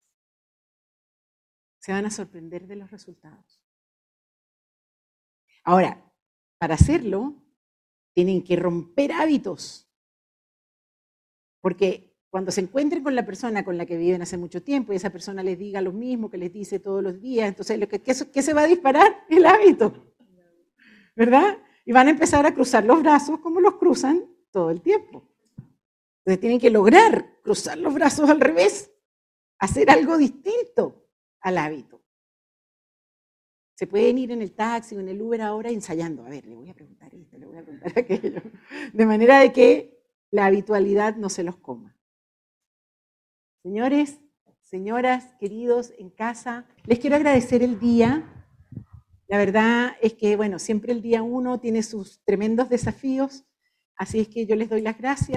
Se 1.78 1.92
van 1.92 2.06
a 2.06 2.10
sorprender 2.10 2.66
de 2.66 2.76
los 2.76 2.90
resultados. 2.90 3.62
Ahora, 5.64 6.12
para 6.58 6.74
hacerlo, 6.74 7.42
tienen 8.12 8.44
que 8.44 8.56
romper 8.56 9.12
hábitos. 9.12 9.88
Porque 11.60 12.09
cuando 12.30 12.52
se 12.52 12.60
encuentren 12.60 13.02
con 13.02 13.16
la 13.16 13.26
persona 13.26 13.64
con 13.64 13.76
la 13.76 13.84
que 13.84 13.96
viven 13.96 14.22
hace 14.22 14.36
mucho 14.36 14.62
tiempo 14.62 14.92
y 14.92 14.96
esa 14.96 15.10
persona 15.10 15.42
les 15.42 15.58
diga 15.58 15.80
lo 15.80 15.92
mismo 15.92 16.30
que 16.30 16.38
les 16.38 16.52
dice 16.52 16.78
todos 16.78 17.02
los 17.02 17.20
días, 17.20 17.48
entonces, 17.48 17.78
lo 17.78 17.88
que, 17.88 18.00
¿qué, 18.00 18.14
qué 18.32 18.42
se 18.42 18.54
va 18.54 18.62
a 18.62 18.66
disparar? 18.66 19.24
El 19.28 19.44
hábito. 19.44 20.14
¿Verdad? 21.16 21.58
Y 21.84 21.92
van 21.92 22.06
a 22.06 22.10
empezar 22.10 22.46
a 22.46 22.54
cruzar 22.54 22.84
los 22.84 23.02
brazos 23.02 23.40
como 23.40 23.60
los 23.60 23.74
cruzan 23.74 24.24
todo 24.52 24.70
el 24.70 24.80
tiempo. 24.80 25.28
Entonces 26.18 26.40
tienen 26.40 26.60
que 26.60 26.70
lograr 26.70 27.40
cruzar 27.42 27.76
los 27.78 27.92
brazos 27.92 28.30
al 28.30 28.40
revés, 28.40 28.92
hacer 29.58 29.90
algo 29.90 30.16
distinto 30.16 31.08
al 31.40 31.58
hábito. 31.58 32.00
Se 33.74 33.86
pueden 33.86 34.18
ir 34.18 34.30
en 34.30 34.42
el 34.42 34.52
taxi 34.52 34.94
o 34.94 35.00
en 35.00 35.08
el 35.08 35.20
Uber 35.20 35.40
ahora 35.42 35.70
ensayando. 35.70 36.24
A 36.24 36.28
ver, 36.28 36.46
le 36.46 36.54
voy 36.54 36.68
a 36.68 36.74
preguntar 36.74 37.12
esto, 37.14 37.38
le 37.38 37.46
voy 37.46 37.56
a 37.56 37.62
preguntar 37.62 37.92
aquello. 37.96 38.42
De 38.92 39.06
manera 39.06 39.40
de 39.40 39.52
que 39.52 40.04
la 40.30 40.46
habitualidad 40.46 41.16
no 41.16 41.28
se 41.28 41.42
los 41.42 41.56
coma. 41.56 41.96
Señores, 43.62 44.18
señoras, 44.62 45.34
queridos 45.38 45.92
en 45.98 46.08
casa, 46.08 46.66
les 46.86 46.98
quiero 46.98 47.16
agradecer 47.16 47.62
el 47.62 47.78
día. 47.78 48.24
La 49.28 49.36
verdad 49.36 49.92
es 50.00 50.14
que, 50.14 50.34
bueno, 50.34 50.58
siempre 50.58 50.92
el 50.92 51.02
día 51.02 51.22
uno 51.22 51.60
tiene 51.60 51.82
sus 51.82 52.24
tremendos 52.24 52.70
desafíos, 52.70 53.44
así 53.96 54.20
es 54.20 54.28
que 54.28 54.46
yo 54.46 54.56
les 54.56 54.70
doy 54.70 54.80
las 54.80 54.96
gracias. 54.96 55.36